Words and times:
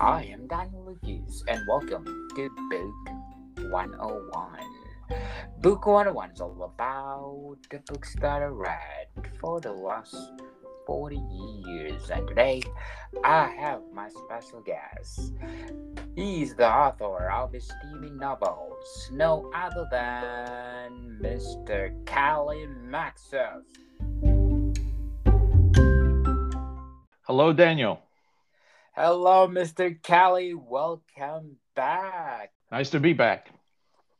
I 0.00 0.22
am 0.32 0.46
Daniel 0.46 0.82
Lucas, 0.86 1.44
and 1.46 1.60
welcome 1.68 2.06
to 2.34 2.48
Book 2.70 3.70
101. 3.70 4.60
Book 5.60 5.84
101 5.84 6.30
is 6.30 6.40
all 6.40 6.72
about 6.74 7.58
the 7.68 7.80
books 7.86 8.16
that 8.18 8.40
I 8.40 8.46
read 8.46 9.08
for 9.38 9.60
the 9.60 9.70
last 9.70 10.16
40 10.86 11.16
years, 11.66 12.08
and 12.08 12.26
today 12.26 12.62
I 13.24 13.48
have 13.48 13.82
my 13.92 14.08
special 14.08 14.62
guest. 14.62 15.34
He's 16.16 16.54
the 16.54 16.66
author 16.66 17.30
of 17.30 17.52
the 17.52 17.60
steamy 17.60 18.12
novels, 18.12 19.10
no 19.12 19.50
other 19.54 19.86
than 19.90 21.18
Mr. 21.20 21.92
Callie 22.06 22.66
Maxus. 22.88 23.66
Hello, 27.26 27.52
Daniel. 27.52 28.00
Hello, 28.92 29.46
Mr. 29.46 29.96
Callie. 30.02 30.54
Welcome 30.54 31.56
back. 31.76 32.50
Nice 32.72 32.90
to 32.90 32.98
be 32.98 33.12
back. 33.12 33.50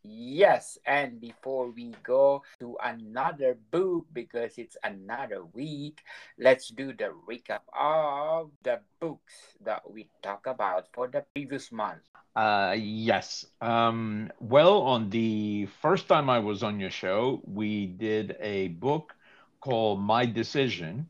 Yes, 0.04 0.78
and 0.86 1.20
before 1.20 1.70
we 1.72 1.92
go 2.04 2.42
to 2.60 2.76
another 2.82 3.58
book 3.72 4.06
because 4.12 4.56
it's 4.58 4.76
another 4.84 5.44
week, 5.44 6.00
let's 6.38 6.68
do 6.68 6.94
the 6.94 7.12
recap 7.28 7.66
of 7.78 8.52
the 8.62 8.80
books 9.00 9.34
that 9.64 9.82
we 9.90 10.08
talk 10.22 10.46
about 10.46 10.86
for 10.94 11.08
the 11.08 11.24
previous 11.34 11.72
month. 11.72 12.02
Uh, 12.36 12.76
yes. 12.78 13.44
Um, 13.60 14.30
well, 14.38 14.82
on 14.82 15.10
the 15.10 15.66
first 15.82 16.06
time 16.06 16.30
I 16.30 16.38
was 16.38 16.62
on 16.62 16.78
your 16.78 16.90
show, 16.90 17.42
we 17.44 17.86
did 17.86 18.36
a 18.40 18.68
book 18.68 19.14
called 19.60 20.00
My 20.00 20.26
Decision 20.26 21.08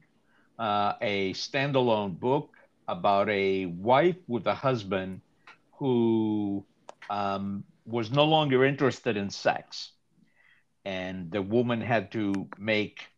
uh, 0.60 0.92
a 1.00 1.32
standalone 1.32 2.20
book 2.20 2.54
about 2.90 3.30
a 3.30 3.66
wife 3.66 4.18
with 4.28 4.46
a 4.46 4.54
husband 4.54 5.22
who 5.78 6.66
um, 7.10 7.64
was 7.86 8.10
no 8.12 8.24
longer 8.24 8.64
interested 8.64 9.16
in 9.16 9.30
sex. 9.30 9.92
And 10.84 11.30
the 11.32 11.42
woman 11.42 11.82
had 11.82 12.12
to 12.12 12.48
make 12.58 13.08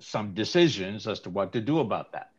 some 0.00 0.34
decisions 0.34 1.06
as 1.06 1.20
to 1.20 1.30
what 1.30 1.52
to 1.52 1.60
do 1.60 1.78
about 1.78 2.12
that. 2.12 2.30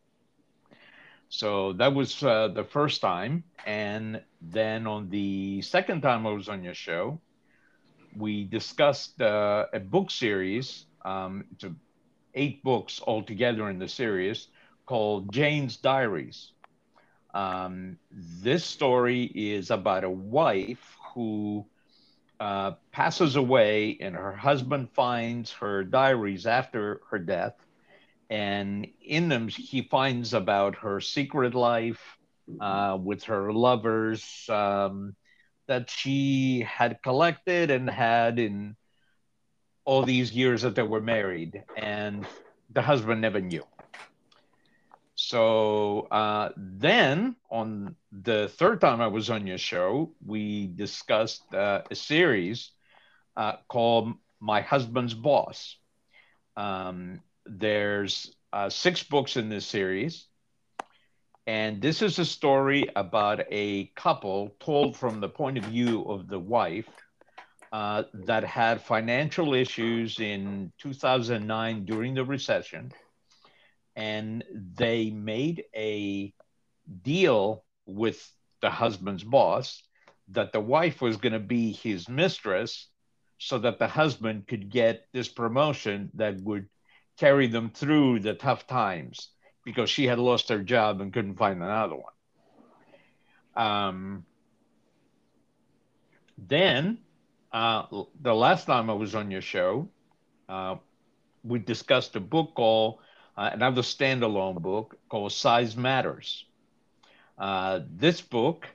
So 1.30 1.74
that 1.74 1.94
was 1.94 2.24
uh, 2.24 2.50
the 2.50 2.64
first 2.64 3.02
time. 3.02 3.44
And 3.66 4.22
then 4.42 4.88
on 4.88 5.10
the 5.10 5.62
second 5.62 6.02
time 6.02 6.26
I 6.28 6.32
was 6.32 6.50
on 6.50 6.64
your 6.64 6.74
show, 6.74 7.22
we 8.16 8.44
discussed 8.46 9.22
uh, 9.22 9.66
a 9.74 9.80
book 9.80 10.12
series. 10.12 10.86
Um, 11.06 11.46
it's 11.52 11.64
a 11.64 11.74
eight 12.36 12.64
books 12.64 13.02
altogether 13.06 13.70
in 13.70 13.80
the 13.80 13.88
series 13.88 14.48
called 14.88 15.32
Jane's 15.32 15.78
Diaries. 15.78 16.52
Um, 17.34 18.00
this 18.10 18.66
story 18.66 19.26
is 19.26 19.70
about 19.70 20.04
a 20.04 20.10
wife 20.10 20.98
who 21.14 21.68
uh, 22.40 22.72
passes 22.92 23.36
away, 23.36 23.98
and 24.02 24.16
her 24.16 24.34
husband 24.34 24.90
finds 24.94 25.52
her 25.54 25.84
diaries 25.84 26.48
after 26.48 27.02
her 27.12 27.20
death. 27.20 27.54
And 28.30 28.88
in 29.02 29.30
them, 29.30 29.48
he 29.48 29.84
finds 29.84 30.34
about 30.34 30.76
her 30.78 31.00
secret 31.00 31.54
life 31.54 32.18
uh, 32.60 32.98
with 33.02 33.26
her 33.26 33.54
lovers 33.54 34.46
um, 34.50 35.16
that 35.68 35.90
she 35.90 36.66
had 36.68 37.04
collected 37.04 37.72
and 37.72 37.90
had 37.90 38.40
in 38.40 38.76
all 39.86 40.04
these 40.04 40.32
years 40.34 40.64
that 40.64 40.76
they 40.76 40.84
were 40.84 41.02
married, 41.02 41.64
and 41.76 42.26
the 42.74 42.82
husband 42.82 43.22
never 43.22 43.40
knew. 43.40 43.64
So 45.20 46.02
uh, 46.12 46.50
then, 46.56 47.36
on 47.50 47.96
the 48.12 48.50
third 48.50 48.80
time 48.80 49.02
I 49.02 49.08
was 49.08 49.32
on 49.32 49.48
your 49.48 49.58
show, 49.58 50.12
we 50.24 50.68
discussed 50.68 51.42
uh, 51.56 51.82
a 51.90 51.96
series 51.96 52.70
uh, 53.36 53.54
called 53.68 54.14
My 54.40 54.62
Husband's 54.62 55.16
Boss. 55.16 55.76
Um, 56.56 57.22
there's 57.48 58.32
uh, 58.54 58.70
six 58.70 59.02
books 59.02 59.38
in 59.38 59.50
this 59.50 59.66
series. 59.66 60.28
And 61.48 61.82
this 61.82 62.04
is 62.04 62.20
a 62.20 62.26
story 62.26 62.86
about 62.96 63.42
a 63.50 63.86
couple 63.96 64.56
told 64.60 64.96
from 64.96 65.20
the 65.20 65.30
point 65.30 65.58
of 65.58 65.64
view 65.64 66.04
of 66.04 66.28
the 66.28 66.40
wife 66.40 66.90
uh, 67.72 68.04
that 68.14 68.44
had 68.44 68.82
financial 68.84 69.56
issues 69.56 70.20
in 70.20 70.72
2009 70.78 71.86
during 71.86 72.14
the 72.14 72.24
recession. 72.24 72.92
And 73.98 74.44
they 74.52 75.10
made 75.10 75.66
a 75.76 76.34
deal 77.04 77.66
with 77.86 78.32
the 78.62 78.70
husband's 78.70 79.24
boss 79.24 79.82
that 80.30 80.54
the 80.54 80.60
wife 80.62 81.02
was 81.02 81.18
going 81.18 81.34
to 81.34 81.40
be 81.40 81.74
his 81.74 82.08
mistress 82.08 82.88
so 83.40 83.60
that 83.60 83.80
the 83.80 83.88
husband 83.88 84.48
could 84.48 84.70
get 84.70 85.08
this 85.14 85.28
promotion 85.28 86.12
that 86.14 86.40
would 86.42 86.68
carry 87.18 87.48
them 87.48 87.72
through 87.72 88.20
the 88.20 88.34
tough 88.34 88.68
times 88.68 89.30
because 89.66 89.90
she 89.90 90.06
had 90.06 90.20
lost 90.20 90.50
her 90.50 90.64
job 90.64 91.02
and 91.02 91.12
couldn't 91.12 91.36
find 91.38 91.62
another 91.62 91.96
one. 91.96 92.14
Um, 93.56 94.26
then 96.38 97.00
uh, 97.52 97.84
the 98.22 98.34
last 98.34 98.66
time 98.66 98.90
I 98.90 98.94
was 98.94 99.16
on 99.16 99.32
your 99.32 99.42
show, 99.42 99.90
uh, 100.48 100.76
we 101.44 101.60
discussed 101.60 102.16
a 102.16 102.20
book 102.20 102.54
called 102.56 103.00
uh, 103.38 103.52
another 103.54 103.82
standalone 103.82 104.60
book 104.60 104.98
called 105.10 105.32
Size 105.32 105.78
Matters. 105.78 106.46
Uh, 107.38 107.82
this 107.96 108.20
book, 108.20 108.68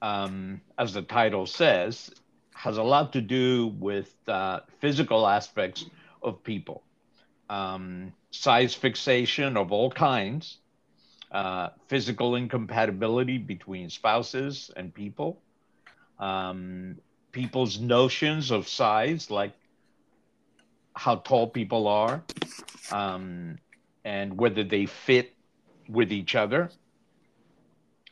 um, 0.00 0.60
as 0.78 0.94
the 0.94 1.02
title 1.02 1.46
says, 1.46 2.10
has 2.54 2.78
a 2.78 2.82
lot 2.82 3.12
to 3.12 3.20
do 3.20 3.68
with 3.78 4.14
uh, 4.26 4.60
physical 4.80 5.26
aspects 5.26 5.84
of 6.22 6.42
people, 6.42 6.82
um, 7.50 8.12
size 8.30 8.74
fixation 8.74 9.56
of 9.56 9.70
all 9.70 9.90
kinds, 9.90 10.58
uh, 11.30 11.68
physical 11.88 12.36
incompatibility 12.36 13.38
between 13.38 13.90
spouses 13.90 14.70
and 14.76 14.94
people, 14.94 15.40
um, 16.18 16.96
people's 17.32 17.78
notions 17.78 18.50
of 18.50 18.66
size, 18.66 19.30
like 19.30 19.52
how 20.94 21.16
tall 21.16 21.46
people 21.46 21.86
are, 21.86 22.22
um, 22.92 23.58
and 24.04 24.38
whether 24.38 24.64
they 24.64 24.86
fit 24.86 25.34
with 25.88 26.12
each 26.12 26.34
other. 26.34 26.70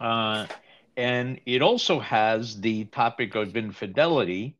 Uh, 0.00 0.46
and 0.96 1.40
it 1.46 1.62
also 1.62 2.00
has 2.00 2.60
the 2.60 2.84
topic 2.86 3.34
of 3.34 3.56
infidelity 3.56 4.56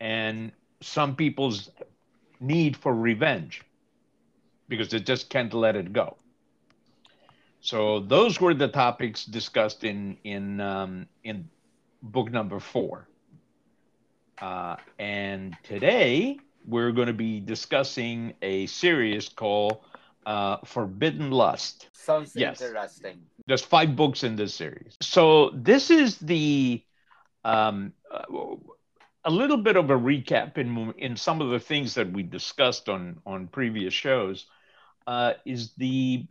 and 0.00 0.52
some 0.80 1.14
people's 1.14 1.70
need 2.40 2.76
for 2.76 2.94
revenge 2.94 3.62
because 4.68 4.88
they 4.88 5.00
just 5.00 5.28
can't 5.28 5.52
let 5.52 5.76
it 5.76 5.92
go. 5.92 6.16
So 7.60 8.00
those 8.00 8.40
were 8.40 8.54
the 8.54 8.68
topics 8.68 9.24
discussed 9.26 9.84
in 9.84 10.16
in 10.24 10.60
um, 10.60 11.06
in 11.24 11.50
book 12.02 12.30
number 12.30 12.58
four. 12.58 13.06
Uh, 14.40 14.76
and 14.98 15.54
today 15.62 16.38
we're 16.66 16.92
going 16.92 17.08
to 17.08 17.12
be 17.12 17.40
discussing 17.40 18.32
a 18.40 18.64
series 18.66 19.28
called 19.28 19.80
uh, 20.26 20.58
Forbidden 20.64 21.30
Lust. 21.30 21.88
Sounds 21.92 22.34
yes. 22.34 22.60
interesting. 22.60 23.22
There's 23.46 23.62
five 23.62 23.96
books 23.96 24.24
in 24.24 24.36
this 24.36 24.54
series. 24.54 24.96
So 25.00 25.50
this 25.54 25.90
is 25.90 26.18
the 26.18 26.82
um, 27.44 27.92
uh, 28.10 28.56
a 29.24 29.30
little 29.30 29.58
bit 29.58 29.76
of 29.76 29.90
a 29.90 29.96
recap 29.96 30.58
in 30.58 30.94
in 30.98 31.16
some 31.16 31.40
of 31.40 31.50
the 31.50 31.60
things 31.60 31.94
that 31.94 32.10
we 32.12 32.22
discussed 32.22 32.88
on 32.88 33.20
on 33.26 33.48
previous 33.48 33.94
shows. 33.94 34.46
Uh, 35.06 35.32
is 35.44 35.72
the 35.74 36.26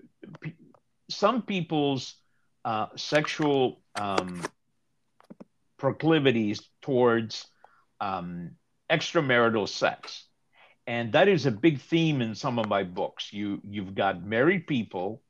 some 1.10 1.42
people's 1.42 2.16
uh, 2.66 2.88
sexual 2.96 3.82
um, 3.96 4.44
proclivities 5.78 6.62
towards 6.82 7.48
um, 8.00 8.52
extramarital 8.90 9.68
sex. 9.68 10.26
And 10.88 11.12
that 11.14 11.28
is 11.28 11.46
a 11.46 11.52
big 11.52 11.80
theme 11.80 12.22
in 12.22 12.34
some 12.36 12.58
of 12.58 12.68
my 12.68 12.84
books. 12.84 13.32
You, 13.32 13.62
you've 13.64 13.94
got 13.94 14.24
married 14.24 14.66
people 14.66 15.22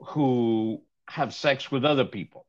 who 0.00 0.82
have 1.08 1.32
sex 1.32 1.70
with 1.70 1.84
other 1.84 2.04
people. 2.04 2.46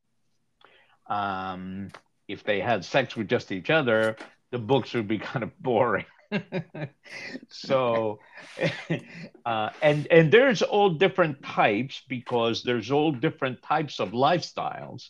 Um, 1.08 1.90
if 2.28 2.44
they 2.44 2.60
had 2.60 2.84
sex 2.84 3.16
with 3.16 3.30
just 3.30 3.52
each 3.52 3.70
other, 3.70 4.18
the 4.52 4.58
books 4.58 4.94
would 4.94 5.08
be 5.08 5.18
kind 5.32 5.44
of 5.44 5.58
boring. 5.60 6.06
so 7.50 8.20
uh, 9.46 9.70
and 9.82 10.08
and 10.08 10.32
there's 10.32 10.62
all 10.62 10.90
different 10.90 11.44
types 11.44 12.02
because 12.10 12.64
there's 12.64 12.92
all 12.92 13.12
different 13.12 13.62
types 13.62 14.00
of 14.00 14.12
lifestyles 14.12 15.10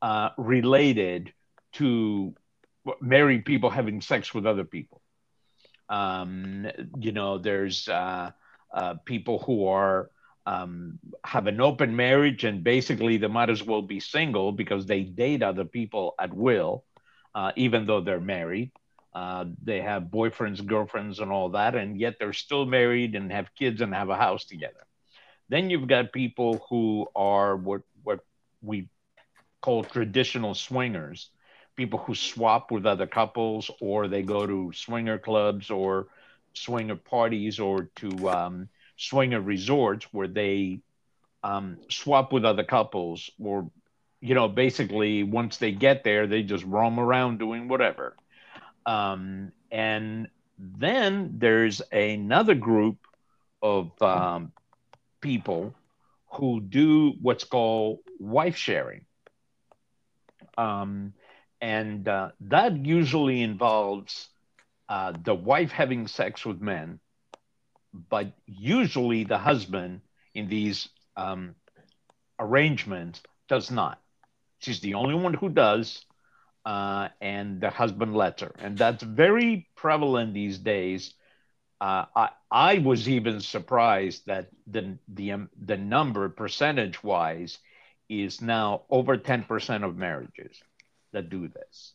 uh, 0.00 0.30
related 0.36 1.32
to 1.74 2.34
married 3.00 3.44
people 3.44 3.70
having 3.70 4.00
sex 4.00 4.34
with 4.34 4.46
other 4.46 4.64
people. 4.64 5.01
Um, 5.92 6.68
you 6.98 7.12
know, 7.12 7.38
there's 7.38 7.88
uh, 7.88 8.32
uh, 8.72 8.94
people 9.04 9.40
who 9.40 9.66
are 9.68 10.10
um, 10.46 10.98
have 11.24 11.46
an 11.46 11.60
open 11.60 11.96
marriage 11.96 12.44
and 12.44 12.64
basically 12.64 13.18
they 13.18 13.28
might 13.28 13.50
as 13.50 13.62
well 13.62 13.82
be 13.82 14.00
single 14.00 14.52
because 14.52 14.86
they 14.86 15.02
date 15.04 15.42
other 15.42 15.64
people 15.64 16.14
at 16.20 16.34
will, 16.34 16.84
uh, 17.34 17.52
even 17.56 17.86
though 17.86 18.00
they're 18.00 18.20
married. 18.20 18.72
Uh, 19.14 19.46
they 19.62 19.80
have 19.80 20.04
boyfriends, 20.04 20.64
girlfriends, 20.66 21.20
and 21.20 21.30
all 21.32 21.50
that, 21.50 21.74
and 21.76 22.00
yet 22.00 22.16
they're 22.18 22.32
still 22.32 22.66
married 22.66 23.14
and 23.14 23.32
have 23.32 23.54
kids 23.54 23.82
and 23.82 23.94
have 23.94 24.10
a 24.10 24.16
house 24.16 24.46
together. 24.46 24.86
Then 25.48 25.70
you've 25.70 25.88
got 25.88 26.12
people 26.12 26.64
who 26.70 27.08
are 27.14 27.56
what 27.56 27.82
what 28.02 28.20
we 28.62 28.88
call 29.60 29.84
traditional 29.84 30.54
swingers, 30.54 31.30
people 31.76 31.98
who 31.98 32.14
swap 32.14 32.70
with 32.70 32.86
other 32.86 33.06
couples, 33.06 33.70
or 33.80 34.08
they 34.08 34.22
go 34.22 34.46
to 34.46 34.72
swinger 34.74 35.18
clubs 35.18 35.70
or 35.70 36.08
swinger 36.54 36.96
parties 36.96 37.58
or 37.58 37.88
to 37.96 38.28
um, 38.28 38.68
swinger 38.96 39.40
resorts 39.40 40.06
where 40.12 40.28
they 40.28 40.80
um, 41.42 41.78
swap 41.88 42.32
with 42.32 42.44
other 42.44 42.64
couples 42.64 43.30
or 43.42 43.70
you 44.20 44.34
know 44.34 44.48
basically 44.48 45.22
once 45.22 45.56
they 45.56 45.72
get 45.72 46.04
there 46.04 46.26
they 46.26 46.42
just 46.42 46.64
roam 46.64 46.98
around 46.98 47.38
doing 47.38 47.68
whatever. 47.68 48.14
Um, 48.84 49.52
and 49.70 50.28
then 50.58 51.34
there's 51.38 51.80
another 51.92 52.54
group 52.54 52.98
of 53.62 53.90
um, 54.02 54.52
people 55.20 55.74
who 56.32 56.60
do 56.60 57.12
what's 57.20 57.44
called 57.44 58.00
wife 58.18 58.56
sharing. 58.56 59.04
Um, 60.58 61.14
and 61.62 62.08
uh, 62.08 62.30
that 62.40 62.84
usually 62.84 63.40
involves 63.40 64.28
uh, 64.88 65.12
the 65.24 65.34
wife 65.34 65.70
having 65.70 66.08
sex 66.08 66.44
with 66.44 66.60
men, 66.60 66.98
but 68.10 68.32
usually 68.46 69.22
the 69.22 69.38
husband 69.38 70.00
in 70.34 70.48
these 70.48 70.88
um, 71.16 71.54
arrangements 72.40 73.22
does 73.48 73.70
not. 73.70 74.00
She's 74.58 74.80
the 74.80 74.94
only 74.94 75.14
one 75.14 75.34
who 75.34 75.48
does, 75.50 76.04
uh, 76.66 77.08
and 77.20 77.60
the 77.60 77.70
husband 77.70 78.16
lets 78.16 78.42
her. 78.42 78.52
And 78.58 78.76
that's 78.76 79.02
very 79.02 79.68
prevalent 79.76 80.34
these 80.34 80.58
days. 80.58 81.14
Uh, 81.80 82.06
I, 82.14 82.28
I 82.50 82.78
was 82.78 83.08
even 83.08 83.40
surprised 83.40 84.26
that 84.26 84.48
the, 84.66 84.98
the, 85.06 85.32
um, 85.32 85.50
the 85.64 85.76
number 85.76 86.28
percentage 86.28 87.02
wise 87.04 87.58
is 88.08 88.42
now 88.42 88.82
over 88.90 89.16
10% 89.16 89.84
of 89.84 89.96
marriages 89.96 90.60
that 91.12 91.30
do 91.30 91.48
this. 91.48 91.92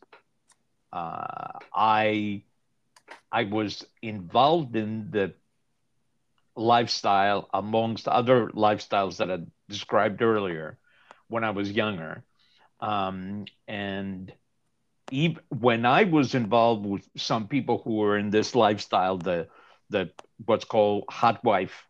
Uh, 0.92 1.58
I 1.74 2.42
I 3.30 3.44
was 3.44 3.84
involved 4.02 4.76
in 4.76 5.10
the 5.10 5.34
lifestyle 6.56 7.48
amongst 7.54 8.08
other 8.08 8.48
lifestyles 8.48 9.18
that 9.18 9.30
I 9.30 9.38
described 9.68 10.22
earlier 10.22 10.78
when 11.28 11.44
I 11.44 11.50
was 11.50 11.70
younger. 11.70 12.24
Um, 12.80 13.46
and 13.66 14.32
even 15.10 15.40
when 15.48 15.86
I 15.86 16.04
was 16.04 16.34
involved 16.34 16.86
with 16.86 17.08
some 17.16 17.48
people 17.48 17.80
who 17.84 17.96
were 17.96 18.18
in 18.18 18.30
this 18.30 18.54
lifestyle, 18.54 19.18
the 19.18 19.48
the 19.90 20.10
what's 20.44 20.64
called 20.64 21.04
hot 21.10 21.42
wife. 21.44 21.86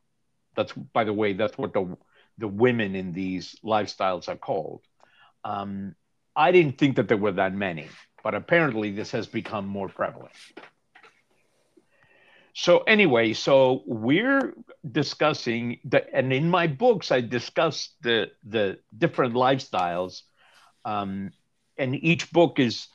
That's 0.57 0.73
by 0.73 1.05
the 1.05 1.13
way, 1.13 1.33
that's 1.35 1.59
what 1.59 1.73
the 1.73 1.97
the 2.39 2.49
women 2.49 2.95
in 2.95 3.13
these 3.13 3.57
lifestyles 3.65 4.29
are 4.29 4.37
called. 4.37 4.83
Um, 5.45 5.95
I 6.39 6.53
didn't 6.53 6.79
think 6.79 6.95
that 6.97 7.09
there 7.09 7.17
were 7.17 7.33
that 7.33 7.53
many, 7.53 7.89
but 8.23 8.35
apparently 8.37 8.93
this 8.93 9.11
has 9.11 9.27
become 9.27 9.67
more 9.67 9.89
prevalent. 9.89 10.33
So 12.55 12.79
anyway, 12.79 13.33
so 13.33 13.83
we're 13.87 14.55
discussing 14.91 15.81
that, 15.87 16.09
and 16.13 16.33
in 16.33 16.49
my 16.49 16.69
books 16.69 17.11
I 17.11 17.21
discuss 17.21 17.91
the 18.03 18.31
the 18.45 18.79
different 18.97 19.35
lifestyles, 19.35 20.23
um, 20.85 21.33
and 21.77 21.95
each 21.97 22.31
book 22.33 22.59
is, 22.59 22.87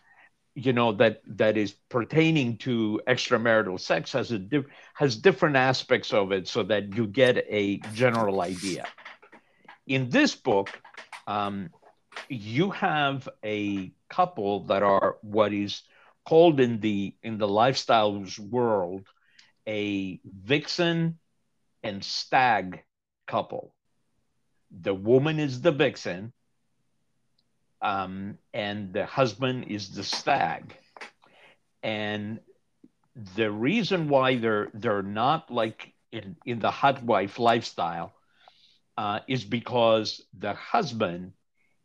you 0.56 0.74
know, 0.74 0.94
that 0.94 1.22
that 1.28 1.58
is 1.58 1.74
pertaining 1.90 2.58
to 2.60 3.02
extramarital 3.08 3.80
sex 3.80 4.14
has 4.14 4.32
a 4.32 4.40
diff, 4.40 4.66
has 4.94 5.18
different 5.18 5.58
aspects 5.58 6.14
of 6.14 6.32
it, 6.32 6.48
so 6.48 6.64
that 6.64 6.96
you 6.96 7.08
get 7.08 7.46
a 7.50 7.78
general 7.94 8.42
idea. 8.42 8.86
In 9.88 10.10
this 10.10 10.36
book, 10.36 10.70
um, 11.28 11.70
you 12.30 12.72
have 12.72 13.28
a 13.44 13.92
couple 14.10 14.66
that 14.66 14.84
are 14.84 15.18
what 15.22 15.54
is 15.54 15.82
called 16.26 16.60
in 16.60 16.80
the 16.80 17.16
in 17.24 17.38
the 17.38 17.48
lifestyles 17.48 18.40
world 18.40 19.08
a 19.68 20.20
vixen 20.26 21.20
and 21.84 22.04
stag 22.04 22.84
couple. 23.28 23.74
The 24.72 24.94
woman 24.94 25.40
is 25.40 25.62
the 25.62 25.72
vixen, 25.72 26.34
um, 27.82 28.38
and 28.54 28.94
the 28.94 29.06
husband 29.06 29.66
is 29.68 29.92
the 29.92 30.04
stag. 30.04 30.76
And 31.84 32.40
the 33.36 33.52
reason 33.52 34.10
why 34.10 34.38
they're 34.38 34.70
they're 34.74 35.04
not 35.04 35.52
like 35.52 35.94
in, 36.12 36.36
in 36.46 36.60
the 36.60 36.72
hot 36.72 37.04
wife 37.04 37.40
lifestyle 37.40 38.14
uh, 38.98 39.20
is 39.28 39.44
because 39.44 40.22
the 40.38 40.54
husband 40.54 41.34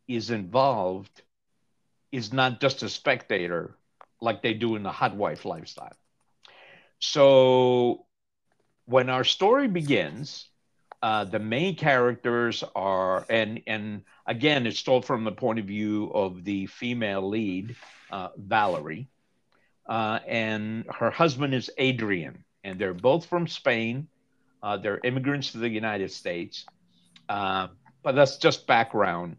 is 0.08 0.30
involved 0.30 1.22
is 2.12 2.32
not 2.32 2.60
just 2.60 2.82
a 2.82 2.88
spectator 2.88 3.76
like 4.20 4.42
they 4.42 4.54
do 4.54 4.76
in 4.76 4.82
the 4.82 4.92
hot 4.92 5.14
wife 5.16 5.44
lifestyle. 5.44 5.96
So 7.00 8.06
when 8.86 9.08
our 9.10 9.24
story 9.24 9.68
begins, 9.68 10.48
uh, 11.02 11.24
the 11.24 11.38
main 11.38 11.76
characters 11.76 12.64
are, 12.74 13.24
and 13.30 13.62
and 13.66 14.02
again, 14.26 14.66
it's 14.66 14.82
told 14.82 15.04
from 15.04 15.24
the 15.24 15.32
point 15.32 15.58
of 15.58 15.66
view 15.66 16.10
of 16.12 16.44
the 16.44 16.66
female 16.66 17.28
lead, 17.28 17.76
uh, 18.10 18.28
Valerie, 18.36 19.08
uh, 19.88 20.20
and 20.26 20.84
her 20.98 21.10
husband 21.10 21.54
is 21.54 21.70
Adrian, 21.78 22.44
and 22.64 22.78
they're 22.78 22.94
both 22.94 23.26
from 23.26 23.46
Spain. 23.46 24.08
Uh, 24.62 24.76
they're 24.76 25.00
immigrants 25.04 25.52
to 25.52 25.58
the 25.58 25.68
United 25.68 26.10
States, 26.10 26.66
uh, 27.28 27.68
but 28.02 28.14
that's 28.14 28.38
just 28.38 28.66
background 28.66 29.36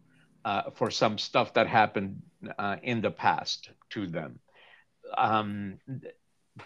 uh, 0.49 0.71
for 0.71 0.89
some 0.89 1.19
stuff 1.19 1.53
that 1.53 1.67
happened 1.67 2.23
uh, 2.57 2.77
in 2.81 3.01
the 3.01 3.11
past 3.11 3.69
to 3.91 4.07
them. 4.07 4.39
Um, 5.15 5.77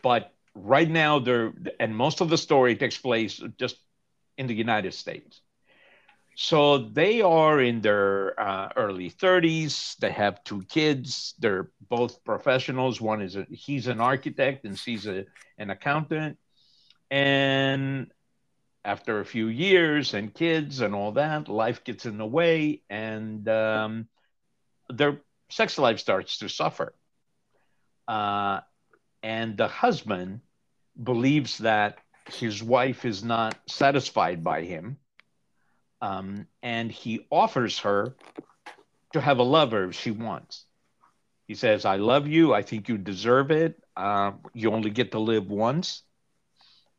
but 0.01 0.31
right 0.55 0.89
now, 0.89 1.19
they're 1.19 1.51
and 1.81 1.91
most 1.93 2.21
of 2.21 2.29
the 2.29 2.37
story 2.37 2.75
takes 2.77 2.97
place 2.97 3.41
just 3.59 3.75
in 4.37 4.47
the 4.47 4.55
United 4.55 4.93
States. 4.93 5.41
So 6.35 6.77
they 7.01 7.21
are 7.21 7.59
in 7.59 7.81
their 7.81 8.39
uh, 8.39 8.69
early 8.77 9.09
30s. 9.11 9.97
They 9.97 10.11
have 10.11 10.43
two 10.45 10.63
kids. 10.63 11.35
They're 11.39 11.69
both 11.89 12.23
professionals. 12.23 13.01
One 13.01 13.21
is 13.21 13.35
a, 13.35 13.45
he's 13.51 13.87
an 13.87 13.99
architect 13.99 14.65
and 14.65 14.79
she's 14.79 15.05
a, 15.05 15.25
an 15.57 15.69
accountant. 15.69 16.37
And 17.11 18.11
after 18.85 19.19
a 19.19 19.25
few 19.25 19.47
years 19.47 20.13
and 20.13 20.33
kids 20.33 20.81
and 20.81 20.93
all 20.93 21.13
that, 21.13 21.47
life 21.47 21.83
gets 21.83 22.05
in 22.05 22.17
the 22.17 22.25
way, 22.25 22.81
and 22.89 23.47
um, 23.47 24.07
their 24.89 25.21
sex 25.49 25.77
life 25.77 25.99
starts 25.99 26.39
to 26.39 26.49
suffer. 26.49 26.93
Uh, 28.07 28.59
and 29.21 29.57
the 29.57 29.67
husband 29.67 30.41
believes 31.01 31.59
that 31.59 31.99
his 32.31 32.61
wife 32.61 33.05
is 33.05 33.23
not 33.23 33.57
satisfied 33.67 34.43
by 34.43 34.61
him, 34.63 34.97
um, 36.01 36.47
and 36.61 36.91
he 36.91 37.25
offers 37.29 37.79
her 37.79 38.15
to 39.13 39.21
have 39.21 39.39
a 39.39 39.43
lover 39.43 39.85
if 39.85 39.95
she 39.95 40.11
wants. 40.11 40.65
He 41.47 41.55
says, 41.55 41.85
I 41.85 41.97
love 41.97 42.27
you. 42.27 42.53
I 42.53 42.63
think 42.63 42.89
you 42.89 42.97
deserve 42.97 43.51
it. 43.51 43.81
Uh, 43.95 44.31
you 44.53 44.71
only 44.71 44.89
get 44.89 45.11
to 45.11 45.19
live 45.19 45.49
once. 45.49 46.01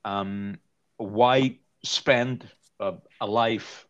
Um, 0.05 0.59
why 0.97 1.59
spend 1.85 2.49
a, 2.81 2.95
a 3.21 3.27
life 3.27 3.87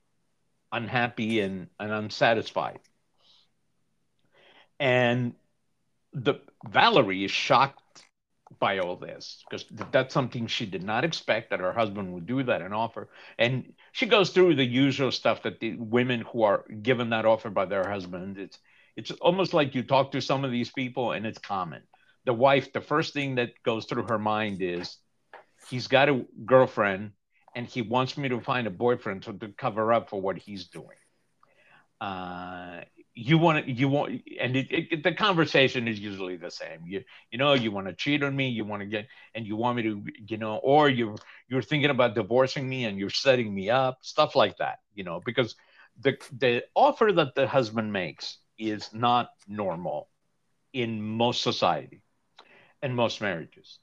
unhappy 0.72 1.40
and, 1.40 1.68
and 1.78 1.92
unsatisfied. 1.92 2.80
And 4.80 5.34
the 6.12 6.34
Valerie 6.68 7.24
is 7.24 7.30
shocked 7.30 7.80
by 8.60 8.78
all 8.78 8.96
this 8.96 9.42
because 9.48 9.64
that's 9.90 10.14
something 10.14 10.46
she 10.46 10.66
did 10.66 10.82
not 10.82 11.04
expect 11.04 11.50
that 11.50 11.60
her 11.60 11.72
husband 11.72 12.12
would 12.12 12.26
do 12.26 12.42
that 12.42 12.62
and 12.62 12.74
offer. 12.74 13.08
And 13.38 13.72
she 13.92 14.06
goes 14.06 14.30
through 14.30 14.56
the 14.56 14.64
usual 14.64 15.10
stuff 15.10 15.42
that 15.42 15.60
the 15.60 15.76
women 15.76 16.20
who 16.20 16.42
are 16.42 16.64
given 16.82 17.10
that 17.10 17.24
offer 17.24 17.50
by 17.50 17.64
their 17.64 17.88
husband. 17.88 18.38
It's 18.38 18.58
it's 18.96 19.10
almost 19.12 19.54
like 19.54 19.74
you 19.74 19.82
talk 19.82 20.12
to 20.12 20.20
some 20.20 20.44
of 20.44 20.52
these 20.52 20.70
people 20.70 21.12
and 21.12 21.26
it's 21.26 21.38
common. 21.38 21.82
The 22.26 22.34
wife, 22.34 22.72
the 22.72 22.80
first 22.80 23.12
thing 23.12 23.36
that 23.36 23.50
goes 23.64 23.86
through 23.86 24.04
her 24.04 24.18
mind 24.18 24.62
is 24.62 24.98
he's 25.68 25.88
got 25.88 26.08
a 26.08 26.24
girlfriend 26.44 27.10
and 27.54 27.66
he 27.66 27.82
wants 27.82 28.16
me 28.16 28.28
to 28.28 28.40
find 28.40 28.66
a 28.66 28.70
boyfriend 28.70 29.22
to, 29.24 29.32
to 29.34 29.48
cover 29.48 29.92
up 29.92 30.10
for 30.10 30.20
what 30.20 30.36
he's 30.36 30.66
doing. 30.68 30.96
Uh, 32.00 32.80
you 33.14 33.38
want 33.38 33.64
to 33.64 33.72
you 33.72 33.88
want 33.88 34.20
and 34.40 34.56
it, 34.56 34.66
it, 34.70 35.02
the 35.04 35.12
conversation 35.12 35.86
is 35.86 36.00
usually 36.00 36.36
the 36.36 36.50
same 36.50 36.80
you 36.84 37.02
you 37.30 37.38
know 37.38 37.54
you 37.54 37.70
want 37.70 37.86
to 37.86 37.94
cheat 37.94 38.22
on 38.24 38.34
me 38.34 38.48
you 38.48 38.64
want 38.64 38.80
to 38.82 38.86
get 38.86 39.06
and 39.34 39.46
you 39.46 39.54
want 39.54 39.76
me 39.76 39.82
to 39.82 40.04
you 40.26 40.36
know 40.36 40.56
or 40.56 40.88
you're 40.88 41.14
you're 41.48 41.62
thinking 41.62 41.90
about 41.90 42.14
divorcing 42.16 42.68
me 42.68 42.86
and 42.86 42.98
you're 42.98 43.10
setting 43.10 43.54
me 43.54 43.70
up 43.70 43.98
stuff 44.02 44.34
like 44.34 44.56
that 44.56 44.80
you 44.94 45.04
know 45.04 45.20
because 45.24 45.54
the 46.00 46.16
the 46.38 46.64
offer 46.74 47.12
that 47.12 47.34
the 47.36 47.46
husband 47.46 47.92
makes 47.92 48.38
is 48.58 48.92
not 48.92 49.28
normal 49.46 50.08
in 50.72 51.00
most 51.00 51.42
society 51.42 52.02
and 52.82 52.94
most 52.94 53.20
marriages 53.20 53.78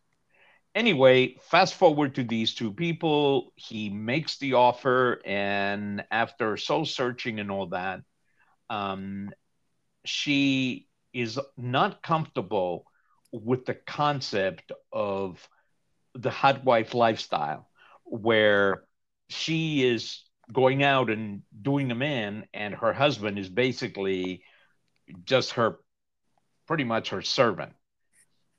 anyway 0.76 1.36
fast 1.50 1.76
forward 1.76 2.16
to 2.16 2.24
these 2.24 2.54
two 2.54 2.72
people. 2.72 3.52
He 3.56 3.90
makes 3.90 4.38
the 4.38 4.54
offer 4.54 5.22
and 5.26 6.04
after 6.12 6.58
soul 6.58 6.86
searching 6.86 7.40
and 7.40 7.52
all 7.52 7.68
that 7.68 8.02
um, 8.72 9.32
she 10.06 10.88
is 11.14 11.38
not 11.58 12.02
comfortable 12.02 12.86
with 13.34 13.66
the 13.66 13.74
concept 13.74 14.72
of 14.94 15.48
the 16.16 16.30
hot 16.30 16.64
wife 16.64 16.94
lifestyle 16.94 17.68
where 18.06 18.84
she 19.30 19.86
is 19.86 20.24
going 20.52 20.84
out 20.84 21.10
and 21.10 21.42
doing 21.62 21.90
the 21.90 21.96
man 21.96 22.46
and 22.54 22.74
her 22.74 22.94
husband 22.94 23.38
is 23.38 23.50
basically 23.50 24.44
just 25.26 25.52
her 25.52 25.80
pretty 26.66 26.84
much 26.86 27.10
her 27.10 27.22
servant. 27.22 27.74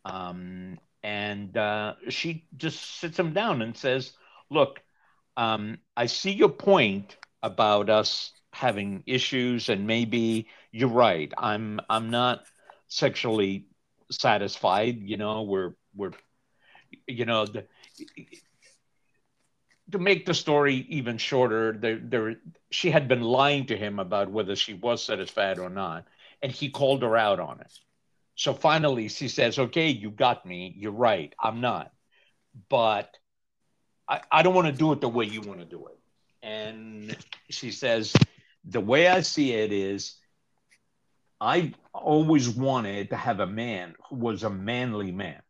Um, 0.05 0.79
and 1.03 1.57
uh, 1.57 1.95
she 2.09 2.45
just 2.57 2.99
sits 3.01 3.19
him 3.19 3.33
down 3.33 3.63
and 3.63 3.77
says 3.77 4.13
look 4.51 4.81
um, 5.37 5.79
i 5.97 6.07
see 6.07 6.33
your 6.33 6.49
point 6.49 7.17
about 7.43 7.91
us 7.91 8.33
having 8.53 9.03
issues 9.07 9.69
and 9.69 9.87
maybe 9.87 10.47
you're 10.71 10.89
right. 10.89 11.33
I'm 11.37 11.81
i'm 11.89 12.11
not 12.11 12.45
sexually 12.89 13.67
satisfied 14.11 15.01
you 15.01 15.17
know 15.17 15.43
we're 15.43 15.75
we're 15.97 16.13
you 17.07 17.25
know 17.25 17.47
the, 17.47 17.67
to 19.91 19.99
make 19.99 20.27
the 20.27 20.35
story 20.35 20.87
even 20.91 21.17
shorter 21.17 21.73
there 21.73 21.99
there 21.99 22.37
she 22.71 22.91
had 22.91 23.09
been 23.09 23.23
lying 23.23 23.67
to 23.67 23.77
him 23.77 23.99
about 23.99 24.31
whether 24.31 24.55
she 24.55 24.75
was 24.75 25.03
satisfied 25.03 25.59
or 25.59 25.71
not 25.71 26.07
and 26.43 26.53
he 26.53 26.69
called 26.69 27.03
her 27.03 27.17
out 27.17 27.41
on 27.41 27.61
it 27.61 27.73
so 28.43 28.55
finally 28.55 29.09
she 29.09 29.29
says 29.29 29.59
okay 29.59 29.89
you 29.89 30.11
got 30.11 30.45
me 30.47 30.75
you're 30.77 30.93
right 30.93 31.35
i'm 31.41 31.61
not 31.61 31.93
but 32.69 33.17
i, 34.09 34.21
I 34.31 34.43
don't 34.43 34.55
want 34.55 34.67
to 34.67 34.73
do 34.73 34.93
it 34.93 35.01
the 35.01 35.09
way 35.09 35.25
you 35.25 35.41
want 35.41 35.61
to 35.61 35.67
do 35.67 35.87
it 35.87 35.99
and 36.43 37.17
she 37.51 37.71
says 37.71 38.13
the 38.65 38.81
way 38.81 39.09
I 39.09 39.21
see 39.21 39.53
it 39.53 39.73
is 39.73 40.17
I 41.41 41.75
always 41.93 42.49
wanted 42.49 43.11
to 43.11 43.17
have 43.17 43.41
a 43.41 43.47
man 43.47 43.95
who 44.09 44.17
was 44.17 44.45
a 44.45 44.51
manly 44.51 45.11
man, 45.11 45.43